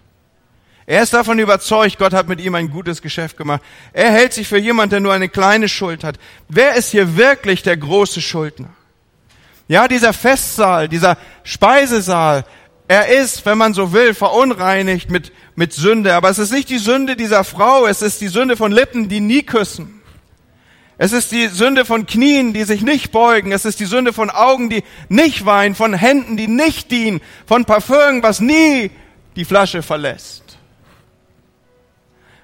Er 0.87 1.03
ist 1.03 1.13
davon 1.13 1.39
überzeugt, 1.39 1.99
Gott 1.99 2.13
hat 2.13 2.29
mit 2.29 2.41
ihm 2.41 2.55
ein 2.55 2.71
gutes 2.71 3.03
Geschäft 3.03 3.37
gemacht. 3.37 3.63
Er 3.93 4.11
hält 4.11 4.33
sich 4.33 4.49
für 4.49 4.59
jemand, 4.59 4.93
der 4.93 5.01
nur 5.01 5.13
eine 5.13 5.29
kleine 5.29 5.69
Schuld 5.69 6.03
hat. 6.03 6.19
Wer 6.49 6.75
ist 6.75 6.91
hier 6.91 7.17
wirklich 7.17 7.63
der 7.63 7.77
große 7.77 8.21
Schuldner? 8.21 8.71
Ja, 9.69 9.87
dieser 9.87 10.13
Festsaal, 10.13 10.89
dieser 10.89 11.17
Speisesaal, 11.45 12.45
er 12.89 13.07
ist, 13.07 13.47
wenn 13.47 13.57
man 13.57 13.73
so 13.73 13.93
will, 13.93 14.15
verunreinigt 14.15 15.13
mit, 15.13 15.31
mit 15.55 15.73
Sünde. 15.73 16.15
Aber 16.15 16.29
es 16.29 16.41
ist 16.41 16.51
nicht 16.51 16.71
die 16.71 16.79
Sünde 16.79 17.15
dieser 17.15 17.45
Frau, 17.45 17.87
es 17.87 18.03
ist 18.03 18.21
die 18.21 18.27
Sünde 18.27 18.57
von 18.57 18.73
Lippen, 18.73 19.09
die 19.09 19.21
nie 19.21 19.43
küssen. 19.45 20.01
Es 20.99 21.13
ist 21.13 21.31
die 21.31 21.47
Sünde 21.47 21.85
von 21.85 22.05
Knien, 22.05 22.53
die 22.53 22.65
sich 22.65 22.83
nicht 22.83 23.13
beugen. 23.13 23.53
Es 23.53 23.65
ist 23.65 23.79
die 23.79 23.85
Sünde 23.85 24.13
von 24.13 24.29
Augen, 24.29 24.69
die 24.71 24.83
nicht 25.09 25.47
weinen, 25.47 25.77
von 25.77 25.95
Händen, 25.95 26.37
die 26.37 26.49
nicht 26.49 26.91
dienen, 26.91 27.21
von 27.47 27.65
Parfüm, 27.65 28.23
was 28.23 28.41
nie 28.41 28.91
die 29.37 29.45
Flasche 29.45 29.83
verlässt. 29.83 30.40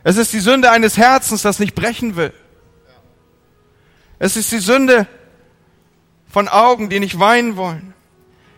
Es 0.07 0.17
ist 0.19 0.33
die 0.33 0.39
Sünde 0.39 0.71
eines 0.71 0.97
Herzens, 0.97 1.43
das 1.43 1.59
nicht 1.59 1.75
brechen 1.75 2.15
will. 2.15 2.33
Es 4.21 4.37
ist 4.37 4.53
die 4.53 4.61
Sünde 4.61 5.09
von 6.29 6.47
Augen, 6.47 6.89
die 6.89 7.01
nicht 7.01 7.19
weinen 7.19 7.57
wollen. 7.57 7.93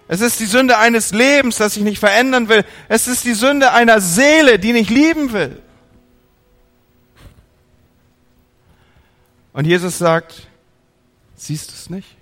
Es 0.08 0.20
ist 0.20 0.40
die 0.40 0.44
Sünde 0.44 0.76
eines 0.76 1.12
Lebens, 1.12 1.56
das 1.56 1.72
sich 1.72 1.84
nicht 1.84 2.00
verändern 2.00 2.50
will. 2.50 2.66
Es 2.90 3.08
ist 3.08 3.24
die 3.24 3.32
Sünde 3.32 3.72
einer 3.72 4.02
Seele, 4.02 4.58
die 4.58 4.74
nicht 4.74 4.90
lieben 4.90 5.32
will. 5.32 5.62
Und 9.54 9.64
Jesus 9.64 9.96
sagt, 9.96 10.48
siehst 11.34 11.70
du 11.70 11.74
es 11.76 11.88
nicht? 11.88 12.14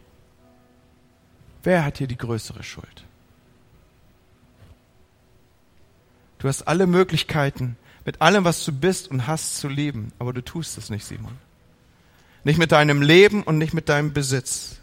Wer 1.64 1.84
hat 1.84 1.98
hier 1.98 2.06
die 2.06 2.16
größere 2.16 2.62
Schuld? 2.62 3.04
Du 6.38 6.46
hast 6.46 6.68
alle 6.68 6.86
Möglichkeiten, 6.86 7.76
mit 8.06 8.22
allem, 8.22 8.44
was 8.44 8.64
du 8.64 8.72
bist 8.72 9.10
und 9.10 9.26
hast, 9.26 9.58
zu 9.58 9.68
leben. 9.68 10.12
Aber 10.18 10.32
du 10.32 10.42
tust 10.42 10.78
es 10.78 10.88
nicht, 10.88 11.04
Simon. 11.04 11.36
Nicht 12.44 12.58
mit 12.58 12.70
deinem 12.70 13.02
Leben 13.02 13.42
und 13.42 13.58
nicht 13.58 13.74
mit 13.74 13.88
deinem 13.88 14.12
Besitz. 14.12 14.78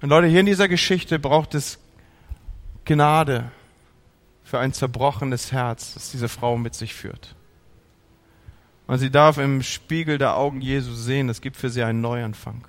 Und 0.00 0.08
Leute, 0.08 0.26
hier 0.26 0.40
in 0.40 0.46
dieser 0.46 0.68
Geschichte 0.68 1.18
braucht 1.18 1.54
es 1.54 1.78
Gnade 2.86 3.50
für 4.42 4.58
ein 4.58 4.72
zerbrochenes 4.72 5.52
Herz, 5.52 5.94
das 5.94 6.10
diese 6.10 6.28
Frau 6.28 6.56
mit 6.56 6.74
sich 6.74 6.94
führt. 6.94 7.34
Und 8.86 8.98
sie 8.98 9.10
darf 9.10 9.36
im 9.36 9.62
Spiegel 9.62 10.16
der 10.16 10.36
Augen 10.36 10.62
Jesu 10.62 10.94
sehen, 10.94 11.28
es 11.28 11.42
gibt 11.42 11.56
für 11.56 11.68
sie 11.68 11.82
einen 11.82 12.00
Neuanfang. 12.00 12.66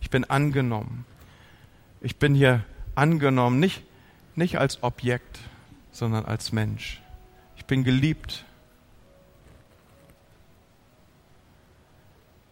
Ich 0.00 0.10
bin 0.10 0.24
angenommen. 0.24 1.06
Ich 2.02 2.16
bin 2.16 2.34
hier 2.34 2.64
angenommen, 2.94 3.58
nicht, 3.58 3.82
nicht 4.34 4.58
als 4.58 4.82
Objekt, 4.82 5.38
sondern 5.92 6.26
als 6.26 6.52
Mensch. 6.52 7.00
Ich 7.56 7.64
bin 7.64 7.84
geliebt. 7.84 8.44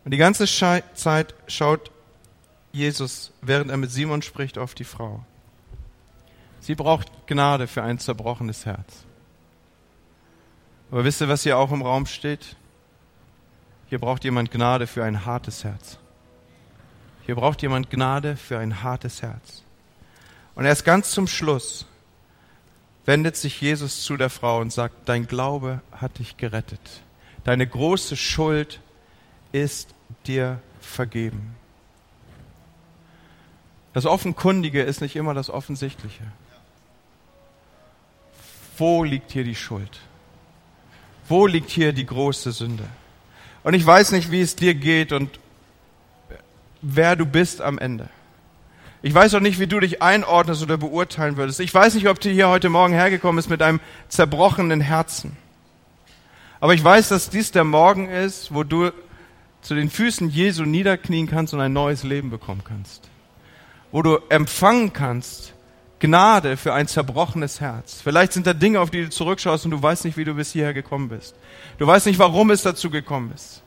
Und 0.08 0.12
die 0.12 0.16
ganze 0.16 0.46
Zeit 0.46 1.34
schaut 1.48 1.90
Jesus, 2.72 3.30
während 3.42 3.70
er 3.70 3.76
mit 3.76 3.90
Simon 3.90 4.22
spricht, 4.22 4.56
auf 4.56 4.74
die 4.74 4.84
Frau. 4.84 5.22
Sie 6.60 6.74
braucht 6.74 7.26
Gnade 7.26 7.66
für 7.66 7.82
ein 7.82 7.98
zerbrochenes 7.98 8.64
Herz. 8.64 9.04
Aber 10.90 11.04
wisst 11.04 11.20
ihr, 11.20 11.28
was 11.28 11.42
hier 11.42 11.58
auch 11.58 11.72
im 11.72 11.82
Raum 11.82 12.06
steht? 12.06 12.56
Hier 13.90 13.98
braucht 13.98 14.24
jemand 14.24 14.50
Gnade 14.50 14.86
für 14.86 15.04
ein 15.04 15.26
hartes 15.26 15.62
Herz. 15.62 15.98
Hier 17.26 17.34
braucht 17.34 17.60
jemand 17.60 17.90
Gnade 17.90 18.36
für 18.36 18.58
ein 18.58 18.82
hartes 18.82 19.20
Herz. 19.20 19.62
Und 20.54 20.64
erst 20.64 20.86
ganz 20.86 21.10
zum 21.10 21.26
Schluss 21.26 21.84
wendet 23.04 23.36
sich 23.36 23.60
Jesus 23.60 24.04
zu 24.04 24.16
der 24.16 24.30
Frau 24.30 24.60
und 24.60 24.72
sagt, 24.72 25.06
dein 25.06 25.26
Glaube 25.26 25.82
hat 25.92 26.18
dich 26.18 26.38
gerettet. 26.38 27.02
Deine 27.44 27.66
große 27.66 28.16
Schuld 28.16 28.80
ist 29.52 29.94
dir 30.26 30.60
vergeben. 30.80 31.54
Das 33.92 34.06
Offenkundige 34.06 34.82
ist 34.82 35.00
nicht 35.00 35.16
immer 35.16 35.34
das 35.34 35.50
Offensichtliche. 35.50 36.22
Wo 38.76 39.02
liegt 39.02 39.32
hier 39.32 39.44
die 39.44 39.56
Schuld? 39.56 40.00
Wo 41.28 41.46
liegt 41.46 41.70
hier 41.70 41.92
die 41.92 42.06
große 42.06 42.52
Sünde? 42.52 42.84
Und 43.64 43.74
ich 43.74 43.84
weiß 43.84 44.12
nicht, 44.12 44.30
wie 44.30 44.40
es 44.40 44.54
dir 44.56 44.74
geht 44.74 45.12
und 45.12 45.40
wer 46.80 47.16
du 47.16 47.26
bist 47.26 47.60
am 47.60 47.78
Ende. 47.78 48.08
Ich 49.02 49.14
weiß 49.14 49.34
auch 49.34 49.40
nicht, 49.40 49.58
wie 49.58 49.66
du 49.66 49.78
dich 49.80 50.02
einordnest 50.02 50.62
oder 50.62 50.76
beurteilen 50.76 51.36
würdest. 51.36 51.60
Ich 51.60 51.72
weiß 51.72 51.94
nicht, 51.94 52.08
ob 52.08 52.20
du 52.20 52.30
hier 52.30 52.48
heute 52.48 52.68
Morgen 52.68 52.94
hergekommen 52.94 53.36
bist 53.36 53.50
mit 53.50 53.62
einem 53.62 53.80
zerbrochenen 54.08 54.80
Herzen. 54.80 55.36
Aber 56.60 56.74
ich 56.74 56.82
weiß, 56.82 57.08
dass 57.08 57.30
dies 57.30 57.52
der 57.52 57.64
Morgen 57.64 58.08
ist, 58.08 58.52
wo 58.52 58.64
du 58.64 58.90
zu 59.60 59.74
den 59.74 59.90
Füßen 59.90 60.30
Jesu 60.30 60.64
niederknien 60.64 61.26
kannst 61.26 61.54
und 61.54 61.60
ein 61.60 61.72
neues 61.72 62.02
Leben 62.02 62.30
bekommen 62.30 62.62
kannst. 62.64 63.08
Wo 63.90 64.02
du 64.02 64.18
empfangen 64.28 64.92
kannst 64.92 65.54
Gnade 66.00 66.56
für 66.56 66.74
ein 66.74 66.86
zerbrochenes 66.86 67.60
Herz. 67.60 68.00
Vielleicht 68.02 68.32
sind 68.32 68.46
da 68.46 68.52
Dinge, 68.54 68.80
auf 68.80 68.90
die 68.90 69.04
du 69.04 69.10
zurückschaust 69.10 69.64
und 69.64 69.72
du 69.72 69.82
weißt 69.82 70.04
nicht, 70.04 70.16
wie 70.16 70.24
du 70.24 70.34
bis 70.34 70.52
hierher 70.52 70.74
gekommen 70.74 71.08
bist. 71.08 71.34
Du 71.78 71.86
weißt 71.86 72.06
nicht, 72.06 72.18
warum 72.18 72.50
es 72.50 72.62
dazu 72.62 72.88
gekommen 72.88 73.32
ist. 73.34 73.62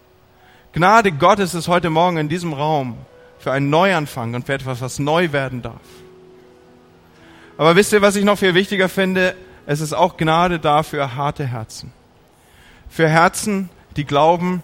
Gnade 0.72 1.12
Gottes 1.12 1.54
ist 1.54 1.68
heute 1.68 1.90
Morgen 1.90 2.18
in 2.18 2.30
diesem 2.30 2.54
Raum 2.54 2.98
für 3.38 3.52
einen 3.52 3.70
Neuanfang 3.70 4.34
und 4.34 4.46
für 4.46 4.54
etwas, 4.54 4.80
was 4.80 5.00
neu 5.00 5.34
werden 5.34 5.62
darf. 5.62 5.82
Aber 7.58 7.76
wisst 7.76 7.92
ihr, 7.92 8.02
was 8.02 8.16
ich 8.16 8.24
noch 8.24 8.38
viel 8.38 8.54
wichtiger 8.54 8.88
finde? 8.88 9.36
Es 9.66 9.82
ist 9.82 9.94
auch 9.94 10.16
Gnade 10.16 10.60
da 10.60 10.84
für 10.84 11.16
harte 11.16 11.46
Herzen. 11.46 11.92
Für 12.88 13.10
Herzen, 13.10 13.70
die 13.98 14.06
glauben, 14.06 14.64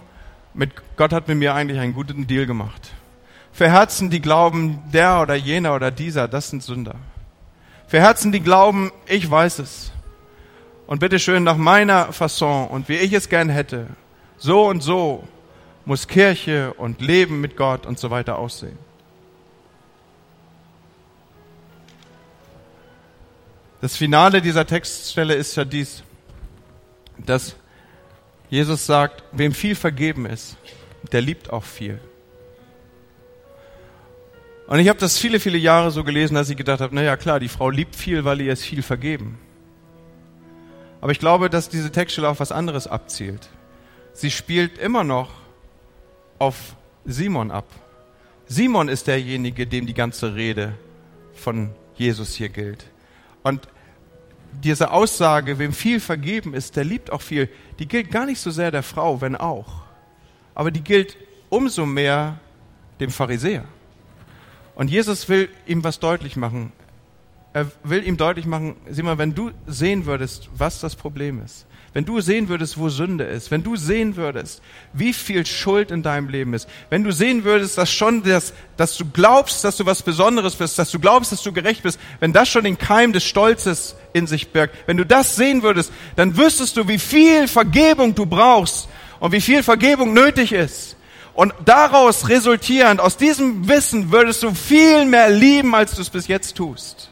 mit 0.57 0.71
Gott 0.97 1.13
hat 1.13 1.27
mit 1.27 1.37
mir 1.37 1.53
eigentlich 1.53 1.79
einen 1.79 1.93
guten 1.93 2.25
Deal 2.25 2.47
gemacht. 2.47 2.91
Für 3.53 3.69
Herzen, 3.69 4.09
die 4.09 4.21
glauben, 4.21 4.81
der 4.91 5.21
oder 5.21 5.35
jener 5.35 5.75
oder 5.75 5.91
dieser, 5.91 6.27
das 6.27 6.49
sind 6.49 6.63
Sünder. 6.63 6.95
Für 7.87 8.01
Herzen, 8.01 8.31
die 8.31 8.39
glauben, 8.39 8.91
ich 9.05 9.29
weiß 9.29 9.59
es. 9.59 9.91
Und 10.87 10.99
bitteschön 10.99 11.43
nach 11.43 11.57
meiner 11.57 12.11
Fasson 12.11 12.67
und 12.67 12.89
wie 12.89 12.95
ich 12.95 13.13
es 13.13 13.29
gern 13.29 13.49
hätte, 13.49 13.87
so 14.37 14.67
und 14.67 14.81
so 14.81 15.27
muss 15.85 16.07
Kirche 16.07 16.73
und 16.73 17.01
Leben 17.01 17.39
mit 17.39 17.55
Gott 17.55 17.85
und 17.85 17.99
so 17.99 18.09
weiter 18.09 18.37
aussehen. 18.37 18.77
Das 23.79 23.95
Finale 23.95 24.41
dieser 24.41 24.65
Textstelle 24.65 25.35
ist 25.35 25.55
ja 25.55 25.65
dies, 25.65 26.03
dass 27.17 27.55
Jesus 28.49 28.85
sagt, 28.85 29.23
wem 29.31 29.53
viel 29.53 29.75
vergeben 29.75 30.25
ist, 30.25 30.57
der 31.11 31.21
liebt 31.21 31.51
auch 31.51 31.63
viel. 31.63 31.99
Und 34.67 34.79
ich 34.79 34.89
habe 34.89 34.99
das 34.99 35.17
viele, 35.17 35.39
viele 35.39 35.57
Jahre 35.57 35.91
so 35.91 36.03
gelesen, 36.03 36.35
dass 36.35 36.49
ich 36.49 36.57
gedacht 36.57 36.81
habe, 36.81 36.93
naja 36.93 37.15
klar, 37.15 37.39
die 37.39 37.47
Frau 37.47 37.69
liebt 37.69 37.95
viel, 37.95 38.25
weil 38.25 38.41
ihr 38.41 38.51
es 38.51 38.61
viel 38.61 38.81
vergeben. 38.81 39.39
Aber 40.99 41.11
ich 41.11 41.19
glaube, 41.19 41.49
dass 41.49 41.69
diese 41.69 41.91
Textstelle 41.91 42.27
auf 42.27 42.39
was 42.39 42.51
anderes 42.51 42.87
abzielt. 42.87 43.49
Sie 44.13 44.31
spielt 44.31 44.77
immer 44.77 45.03
noch 45.03 45.29
auf 46.39 46.75
Simon 47.05 47.51
ab. 47.51 47.67
Simon 48.47 48.89
ist 48.89 49.07
derjenige, 49.07 49.67
dem 49.67 49.85
die 49.85 49.93
ganze 49.93 50.35
Rede 50.35 50.73
von 51.33 51.69
Jesus 51.95 52.33
hier 52.33 52.49
gilt. 52.49 52.85
Und 53.43 53.67
diese 54.51 54.91
Aussage, 54.91 55.59
wem 55.59 55.73
viel 55.73 55.99
vergeben 55.99 56.53
ist, 56.53 56.75
der 56.75 56.83
liebt 56.83 57.11
auch 57.11 57.21
viel, 57.21 57.49
die 57.79 57.87
gilt 57.87 58.11
gar 58.11 58.25
nicht 58.25 58.39
so 58.39 58.49
sehr 58.49 58.71
der 58.71 58.83
Frau, 58.83 59.21
wenn 59.21 59.35
auch. 59.35 59.83
Aber 60.55 60.71
die 60.71 60.81
gilt 60.81 61.17
umso 61.49 61.85
mehr 61.85 62.39
dem 62.99 63.11
Pharisäer. 63.11 63.65
Und 64.73 64.89
Jesus 64.89 65.29
will 65.29 65.49
ihm 65.65 65.83
was 65.83 65.99
deutlich 65.99 66.35
machen. 66.35 66.71
Er 67.53 67.71
will 67.83 68.05
ihm 68.07 68.17
deutlich 68.17 68.45
machen, 68.45 68.75
sieh 68.89 69.03
mal, 69.03 69.17
wenn 69.17 69.35
du 69.35 69.51
sehen 69.67 70.05
würdest, 70.05 70.49
was 70.55 70.79
das 70.79 70.95
Problem 70.95 71.43
ist, 71.43 71.66
wenn 71.97 72.05
du 72.05 72.21
sehen 72.21 72.47
würdest, 72.47 72.77
wo 72.77 72.89
Sünde 72.89 73.23
ist, 73.23 73.49
wenn 73.49 73.63
du 73.63 73.75
sehen 73.75 74.17
würdest, 74.17 74.61
wie 74.93 75.13
viel 75.13 75.47
Schuld 75.47 75.89
in 75.89 76.03
deinem 76.03 76.29
Leben 76.29 76.53
ist, 76.53 76.69
wenn 76.91 77.03
du 77.03 77.11
sehen 77.11 77.43
würdest, 77.43 77.75
dass 77.75 77.91
schon 77.91 78.21
das, 78.21 78.53
dass 78.77 78.95
du 78.97 79.05
glaubst, 79.11 79.63
dass 79.63 79.77
du 79.77 79.85
was 79.87 80.03
Besonderes 80.03 80.53
bist, 80.53 80.77
dass 80.77 80.91
du 80.91 80.99
glaubst, 80.99 81.31
dass 81.31 81.41
du 81.41 81.51
gerecht 81.51 81.81
bist, 81.81 81.99
wenn 82.19 82.33
das 82.33 82.49
schon 82.49 82.65
den 82.65 82.77
Keim 82.77 83.13
des 83.13 83.23
Stolzes 83.23 83.95
in 84.13 84.27
sich 84.27 84.49
birgt, 84.49 84.75
wenn 84.85 84.97
du 84.97 85.07
das 85.07 85.37
sehen 85.37 85.63
würdest, 85.63 85.91
dann 86.15 86.37
wüsstest 86.37 86.77
du, 86.77 86.87
wie 86.87 86.99
viel 86.99 87.47
Vergebung 87.47 88.13
du 88.13 88.27
brauchst 88.27 88.89
und 89.19 89.31
wie 89.31 89.41
viel 89.41 89.63
Vergebung 89.63 90.13
nötig 90.13 90.51
ist. 90.51 90.97
Und 91.33 91.51
daraus 91.65 92.29
resultierend, 92.29 93.01
aus 93.01 93.17
diesem 93.17 93.67
Wissen, 93.67 94.11
würdest 94.11 94.43
du 94.43 94.53
viel 94.53 95.05
mehr 95.05 95.31
lieben, 95.31 95.73
als 95.73 95.95
du 95.95 96.03
es 96.03 96.11
bis 96.11 96.27
jetzt 96.27 96.57
tust. 96.57 97.09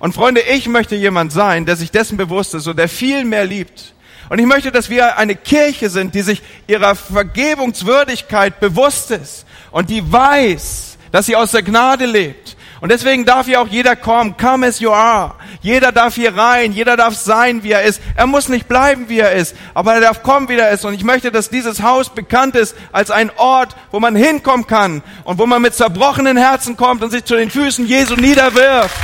Und 0.00 0.14
Freunde, 0.14 0.40
ich 0.40 0.66
möchte 0.66 0.96
jemand 0.96 1.30
sein, 1.30 1.66
der 1.66 1.76
sich 1.76 1.90
dessen 1.90 2.16
bewusst 2.16 2.54
ist 2.54 2.66
und 2.66 2.78
der 2.78 2.88
viel 2.88 3.24
mehr 3.24 3.44
liebt. 3.44 3.94
Und 4.30 4.38
ich 4.38 4.46
möchte, 4.46 4.70
dass 4.70 4.88
wir 4.88 5.18
eine 5.18 5.34
Kirche 5.34 5.90
sind, 5.90 6.14
die 6.14 6.22
sich 6.22 6.40
ihrer 6.68 6.94
Vergebungswürdigkeit 6.94 8.60
bewusst 8.60 9.10
ist 9.10 9.44
und 9.72 9.90
die 9.90 10.10
weiß, 10.10 10.98
dass 11.10 11.26
sie 11.26 11.34
aus 11.34 11.50
der 11.50 11.62
Gnade 11.62 12.06
lebt. 12.06 12.56
Und 12.80 12.92
deswegen 12.92 13.24
darf 13.24 13.46
hier 13.46 13.60
auch 13.60 13.66
jeder 13.66 13.96
kommen. 13.96 14.36
Come 14.36 14.68
as 14.68 14.78
you 14.78 14.92
are. 14.92 15.34
Jeder 15.62 15.90
darf 15.90 16.14
hier 16.14 16.36
rein, 16.36 16.72
jeder 16.72 16.96
darf 16.96 17.16
sein, 17.16 17.64
wie 17.64 17.72
er 17.72 17.82
ist. 17.82 18.00
Er 18.14 18.28
muss 18.28 18.48
nicht 18.48 18.68
bleiben, 18.68 19.08
wie 19.08 19.18
er 19.18 19.32
ist, 19.32 19.56
aber 19.74 19.94
er 19.94 20.00
darf 20.00 20.22
kommen, 20.22 20.48
wie 20.48 20.56
er 20.56 20.70
ist. 20.70 20.84
Und 20.84 20.94
ich 20.94 21.02
möchte, 21.02 21.32
dass 21.32 21.50
dieses 21.50 21.82
Haus 21.82 22.08
bekannt 22.08 22.54
ist 22.54 22.76
als 22.92 23.10
ein 23.10 23.32
Ort, 23.36 23.74
wo 23.90 23.98
man 23.98 24.14
hinkommen 24.14 24.68
kann 24.68 25.02
und 25.24 25.40
wo 25.40 25.46
man 25.46 25.60
mit 25.60 25.74
zerbrochenen 25.74 26.36
Herzen 26.36 26.76
kommt 26.76 27.02
und 27.02 27.10
sich 27.10 27.24
zu 27.24 27.34
den 27.34 27.50
Füßen 27.50 27.84
Jesu 27.84 28.14
niederwirft. 28.14 28.94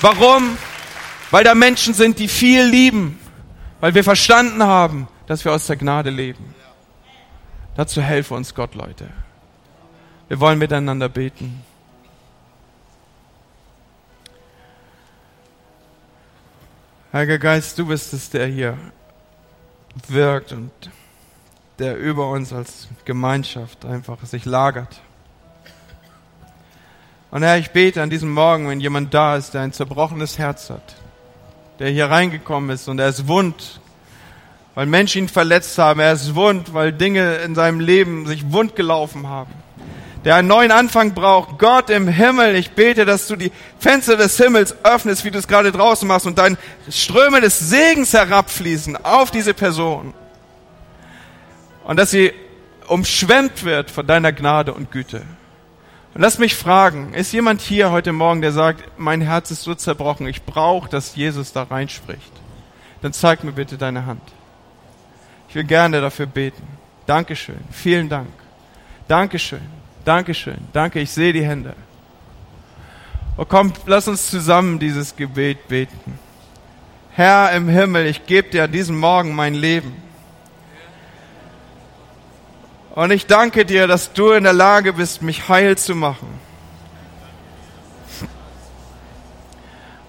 Warum? 0.00 0.58
Weil 1.30 1.44
da 1.44 1.54
Menschen 1.54 1.94
sind, 1.94 2.18
die 2.18 2.28
viel 2.28 2.64
lieben, 2.64 3.18
weil 3.80 3.94
wir 3.94 4.04
verstanden 4.04 4.62
haben, 4.62 5.08
dass 5.26 5.44
wir 5.44 5.52
aus 5.52 5.66
der 5.66 5.76
Gnade 5.76 6.10
leben. 6.10 6.54
Dazu 7.76 8.00
helfe 8.00 8.34
uns 8.34 8.54
Gott, 8.54 8.74
Leute. 8.74 9.08
Wir 10.28 10.40
wollen 10.40 10.58
miteinander 10.58 11.08
beten. 11.08 11.62
Heiliger 17.12 17.38
Geist, 17.38 17.78
du 17.78 17.86
bist 17.86 18.12
es, 18.12 18.30
der 18.30 18.46
hier 18.46 18.76
wirkt 20.08 20.52
und 20.52 20.70
der 21.78 21.96
über 21.96 22.30
uns 22.30 22.52
als 22.52 22.88
Gemeinschaft 23.04 23.84
einfach 23.84 24.24
sich 24.24 24.44
lagert. 24.44 25.00
Und 27.30 27.42
Herr, 27.42 27.58
ich 27.58 27.70
bete 27.70 28.02
an 28.02 28.10
diesem 28.10 28.30
Morgen, 28.32 28.68
wenn 28.68 28.80
jemand 28.80 29.12
da 29.14 29.36
ist, 29.36 29.52
der 29.54 29.62
ein 29.62 29.72
zerbrochenes 29.72 30.38
Herz 30.38 30.70
hat, 30.70 30.96
der 31.78 31.90
hier 31.90 32.06
reingekommen 32.06 32.70
ist 32.70 32.88
und 32.88 32.98
er 32.98 33.08
ist 33.08 33.28
wund, 33.28 33.80
weil 34.74 34.86
Menschen 34.86 35.22
ihn 35.22 35.28
verletzt 35.28 35.78
haben, 35.78 36.00
er 36.00 36.12
ist 36.12 36.34
wund, 36.34 36.74
weil 36.74 36.92
Dinge 36.92 37.36
in 37.36 37.54
seinem 37.54 37.80
Leben 37.80 38.26
sich 38.26 38.50
wund 38.52 38.76
gelaufen 38.76 39.28
haben 39.28 39.52
der 40.24 40.36
einen 40.36 40.48
neuen 40.48 40.70
Anfang 40.70 41.14
braucht. 41.14 41.58
Gott 41.58 41.90
im 41.90 42.08
Himmel, 42.08 42.56
ich 42.56 42.72
bete, 42.72 43.04
dass 43.04 43.26
du 43.28 43.36
die 43.36 43.52
Fenster 43.78 44.16
des 44.16 44.36
Himmels 44.36 44.74
öffnest, 44.84 45.24
wie 45.24 45.30
du 45.30 45.38
es 45.38 45.48
gerade 45.48 45.72
draußen 45.72 46.06
machst 46.06 46.26
und 46.26 46.38
dein 46.38 46.58
Ströme 46.90 47.40
des 47.40 47.58
Segens 47.58 48.12
herabfließen 48.12 49.04
auf 49.04 49.30
diese 49.30 49.54
Person. 49.54 50.12
Und 51.84 51.96
dass 51.98 52.10
sie 52.10 52.32
umschwemmt 52.88 53.64
wird 53.64 53.90
von 53.90 54.06
deiner 54.06 54.32
Gnade 54.32 54.74
und 54.74 54.90
Güte. 54.90 55.22
Und 56.14 56.22
lass 56.22 56.38
mich 56.38 56.54
fragen, 56.54 57.14
ist 57.14 57.32
jemand 57.32 57.60
hier 57.60 57.90
heute 57.90 58.12
Morgen, 58.12 58.40
der 58.40 58.52
sagt, 58.52 58.98
mein 58.98 59.20
Herz 59.20 59.50
ist 59.50 59.62
so 59.62 59.74
zerbrochen, 59.74 60.26
ich 60.26 60.42
brauche, 60.42 60.88
dass 60.88 61.14
Jesus 61.14 61.52
da 61.52 61.64
reinspricht? 61.64 62.32
Dann 63.02 63.12
zeig 63.12 63.44
mir 63.44 63.52
bitte 63.52 63.78
deine 63.78 64.06
Hand. 64.06 64.22
Ich 65.48 65.54
will 65.54 65.64
gerne 65.64 66.00
dafür 66.00 66.26
beten. 66.26 66.66
Dankeschön. 67.06 67.60
Vielen 67.70 68.08
Dank. 68.08 68.28
Dankeschön. 69.06 69.60
Dankeschön. 70.04 70.58
Danke, 70.72 71.00
ich 71.00 71.10
sehe 71.10 71.32
die 71.32 71.44
Hände. 71.44 71.74
Oh, 73.36 73.44
komm, 73.44 73.72
lass 73.86 74.08
uns 74.08 74.30
zusammen 74.30 74.78
dieses 74.78 75.14
Gebet 75.14 75.68
beten. 75.68 76.18
Herr 77.12 77.52
im 77.52 77.68
Himmel, 77.68 78.06
ich 78.06 78.26
gebe 78.26 78.50
dir 78.50 78.64
an 78.64 78.72
diesem 78.72 78.98
Morgen 78.98 79.34
mein 79.34 79.54
Leben. 79.54 80.07
Und 82.98 83.12
ich 83.12 83.26
danke 83.26 83.64
dir, 83.64 83.86
dass 83.86 84.12
du 84.12 84.32
in 84.32 84.42
der 84.42 84.52
Lage 84.52 84.92
bist, 84.92 85.22
mich 85.22 85.48
heil 85.48 85.78
zu 85.78 85.94
machen. 85.94 86.26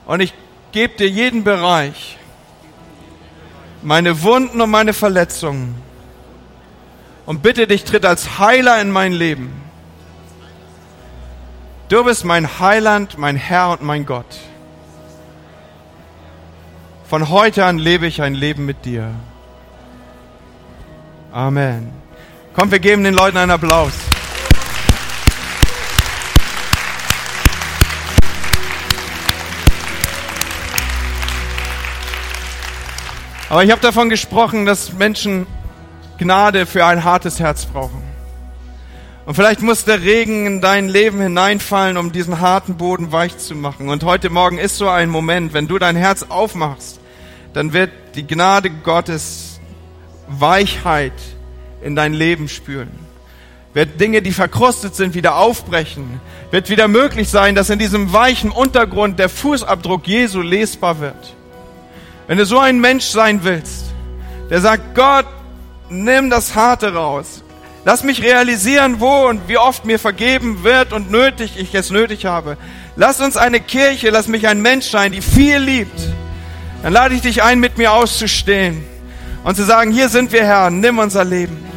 Und 0.08 0.22
ich 0.22 0.34
gebe 0.72 0.96
dir 0.96 1.08
jeden 1.08 1.44
Bereich, 1.44 2.18
meine 3.84 4.24
Wunden 4.24 4.60
und 4.60 4.72
meine 4.72 4.94
Verletzungen 4.94 5.76
und 7.28 7.44
bitte 7.44 7.68
dich, 7.68 7.84
tritt 7.84 8.08
als 8.08 8.40
Heiler 8.40 8.82
in 8.82 8.90
mein 8.90 9.12
Leben. 9.12 9.54
Du 11.90 12.04
bist 12.04 12.26
mein 12.26 12.60
Heiland, 12.60 13.20
mein 13.20 13.36
Herr 13.36 13.70
und 13.70 13.84
mein 13.84 14.08
Gott. 14.08 14.40
Von 17.08 17.30
heute 17.30 17.66
an 17.66 17.78
lebe 17.78 18.08
ich 18.08 18.24
ein 18.24 18.34
Leben 18.34 18.66
mit 18.66 18.84
dir. 18.84 19.12
Amen. 21.32 21.99
Komm, 22.60 22.72
wir 22.72 22.80
geben 22.80 23.06
den 23.06 23.14
Leuten 23.14 23.38
einen 23.38 23.52
Applaus. 23.52 23.94
Aber 33.48 33.64
ich 33.64 33.72
habe 33.72 33.80
davon 33.80 34.10
gesprochen, 34.10 34.66
dass 34.66 34.92
Menschen 34.92 35.48
Gnade 36.18 36.66
für 36.66 36.86
ein 36.86 37.06
hartes 37.06 37.40
Herz 37.40 37.66
brauchen. 37.66 38.04
Und 39.26 39.36
vielleicht 39.36 39.62
muss 39.62 39.86
der 39.86 40.02
Regen 40.02 40.46
in 40.46 40.60
dein 40.60 40.90
Leben 40.90 41.22
hineinfallen, 41.22 41.96
um 41.96 42.12
diesen 42.12 42.42
harten 42.42 42.76
Boden 42.76 43.14
weich 43.14 43.38
zu 43.38 43.56
machen. 43.56 43.88
Und 43.88 44.04
heute 44.04 44.30
Morgen 44.30 44.58
ist 44.58 44.76
so 44.76 44.90
ein 44.90 45.10
Moment, 45.10 45.54
wenn 45.54 45.70
du 45.70 45.78
dein 45.78 45.96
Herz 45.96 46.26
aufmachst, 46.28 47.00
dann 47.54 47.72
wird 47.72 47.92
die 48.16 48.28
Gnade 48.28 48.70
Gottes 48.70 49.62
Weichheit 50.28 51.14
in 51.82 51.96
dein 51.96 52.14
Leben 52.14 52.48
spüren. 52.48 52.90
Wird 53.74 54.02
Dinge, 54.02 54.22
die 54.22 54.32
verkrustet 54.32 54.96
sind, 54.96 55.14
wieder 55.14 55.36
aufbrechen. 55.36 56.20
Wird 56.52 56.70
wieder 56.70 56.88
möglich 56.88 57.30
sein, 57.30 57.54
dass 57.56 57.70
in 57.70 57.80
diesem 57.80 58.12
weichen 58.14 58.52
Untergrund 58.52 59.20
der 59.20 59.30
Fußabdruck 59.30 60.08
Jesu 60.08 60.42
lesbar 60.42 61.00
wird. 61.00 61.36
Wenn 62.28 62.38
du 62.38 62.46
so 62.46 62.60
ein 62.60 62.80
Mensch 62.80 63.06
sein 63.06 63.44
willst, 63.44 63.86
der 64.50 64.62
sagt, 64.62 64.96
Gott, 64.96 65.28
nimm 65.90 66.30
das 66.30 66.56
Harte 66.56 66.94
raus. 66.94 67.44
Lass 67.86 68.04
mich 68.04 68.22
realisieren, 68.24 69.00
wo 69.00 69.28
und 69.28 69.48
wie 69.48 69.58
oft 69.58 69.86
mir 69.86 70.00
vergeben 70.00 70.64
wird 70.64 70.92
und 70.92 71.12
nötig 71.12 71.54
ich 71.58 71.74
es 71.74 71.92
nötig 71.92 72.26
habe. 72.26 72.58
Lass 72.96 73.22
uns 73.22 73.38
eine 73.38 73.60
Kirche, 73.60 74.10
lass 74.10 74.28
mich 74.28 74.48
ein 74.48 74.62
Mensch 74.62 74.88
sein, 74.88 75.12
die 75.12 75.22
viel 75.22 75.58
liebt. 75.58 76.00
Dann 76.84 76.94
lade 76.94 77.16
ich 77.16 77.22
dich 77.22 77.44
ein, 77.44 77.60
mit 77.60 77.78
mir 77.78 77.94
auszustehen 77.94 78.84
und 79.44 79.56
zu 79.56 79.64
sagen, 79.64 79.92
hier 79.92 80.10
sind 80.10 80.32
wir, 80.32 80.46
Herr, 80.46 80.70
nimm 80.70 81.00
unser 81.00 81.24
Leben. 81.24 81.69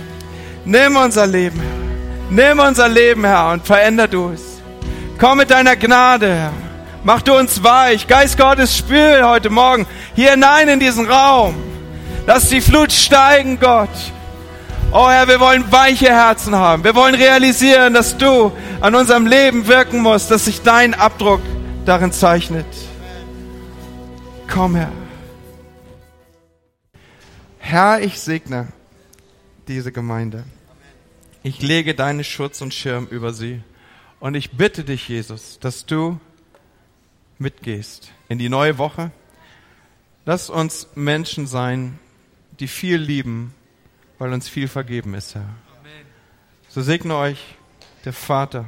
Nimm 0.64 0.96
unser 0.96 1.26
Leben, 1.26 1.60
Herr. 1.60 1.82
Nimm 2.30 2.58
unser 2.60 2.88
Leben, 2.88 3.24
Herr, 3.24 3.52
und 3.52 3.66
veränder 3.66 4.06
du 4.08 4.30
es. 4.30 4.42
Komm 5.18 5.38
mit 5.38 5.50
deiner 5.50 5.76
Gnade, 5.76 6.34
Herr. 6.34 6.52
Mach 7.04 7.22
du 7.22 7.36
uns 7.36 7.62
weich. 7.64 8.06
Geist 8.06 8.38
Gottes, 8.38 8.76
spül 8.76 9.24
heute 9.24 9.50
Morgen 9.50 9.86
hier 10.14 10.32
hinein 10.32 10.68
in 10.68 10.80
diesen 10.80 11.10
Raum. 11.10 11.54
Lass 12.26 12.48
die 12.48 12.60
Flut 12.60 12.92
steigen, 12.92 13.58
Gott. 13.58 13.88
Oh 14.92 15.08
Herr, 15.08 15.26
wir 15.26 15.40
wollen 15.40 15.70
weiche 15.72 16.10
Herzen 16.10 16.54
haben. 16.54 16.84
Wir 16.84 16.94
wollen 16.94 17.14
realisieren, 17.14 17.94
dass 17.94 18.16
du 18.16 18.52
an 18.80 18.94
unserem 18.94 19.26
Leben 19.26 19.66
wirken 19.66 20.00
musst, 20.00 20.30
dass 20.30 20.44
sich 20.44 20.62
dein 20.62 20.94
Abdruck 20.94 21.40
darin 21.84 22.12
zeichnet. 22.12 22.66
Komm, 24.48 24.76
Herr. 24.76 24.92
Herr, 27.58 28.00
ich 28.00 28.20
segne 28.20 28.68
diese 29.66 29.92
Gemeinde. 29.92 30.44
Ich 31.44 31.60
lege 31.60 31.94
deinen 31.94 32.22
Schutz 32.22 32.60
und 32.60 32.72
Schirm 32.72 33.06
über 33.06 33.32
sie. 33.32 33.62
Und 34.20 34.34
ich 34.34 34.52
bitte 34.52 34.84
dich, 34.84 35.08
Jesus, 35.08 35.58
dass 35.58 35.86
du 35.86 36.20
mitgehst 37.38 38.12
in 38.28 38.38
die 38.38 38.48
neue 38.48 38.78
Woche. 38.78 39.10
Lass 40.24 40.48
uns 40.48 40.88
Menschen 40.94 41.48
sein, 41.48 41.98
die 42.60 42.68
viel 42.68 42.98
lieben, 42.98 43.52
weil 44.18 44.32
uns 44.32 44.48
viel 44.48 44.68
vergeben 44.68 45.14
ist, 45.14 45.34
Herr. 45.34 45.48
So 46.68 46.80
segne 46.80 47.16
euch 47.16 47.56
der 48.04 48.12
Vater, 48.12 48.66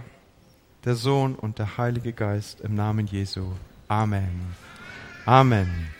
der 0.85 0.97
Sohn 0.97 1.37
und 1.37 1.59
der 1.61 1.79
Heilige 1.79 2.13
Geist 2.13 2.61
im 2.61 2.75
Namen 2.75 3.07
Jesu. 3.07 3.53
Amen. 3.87 4.55
Amen. 5.25 5.94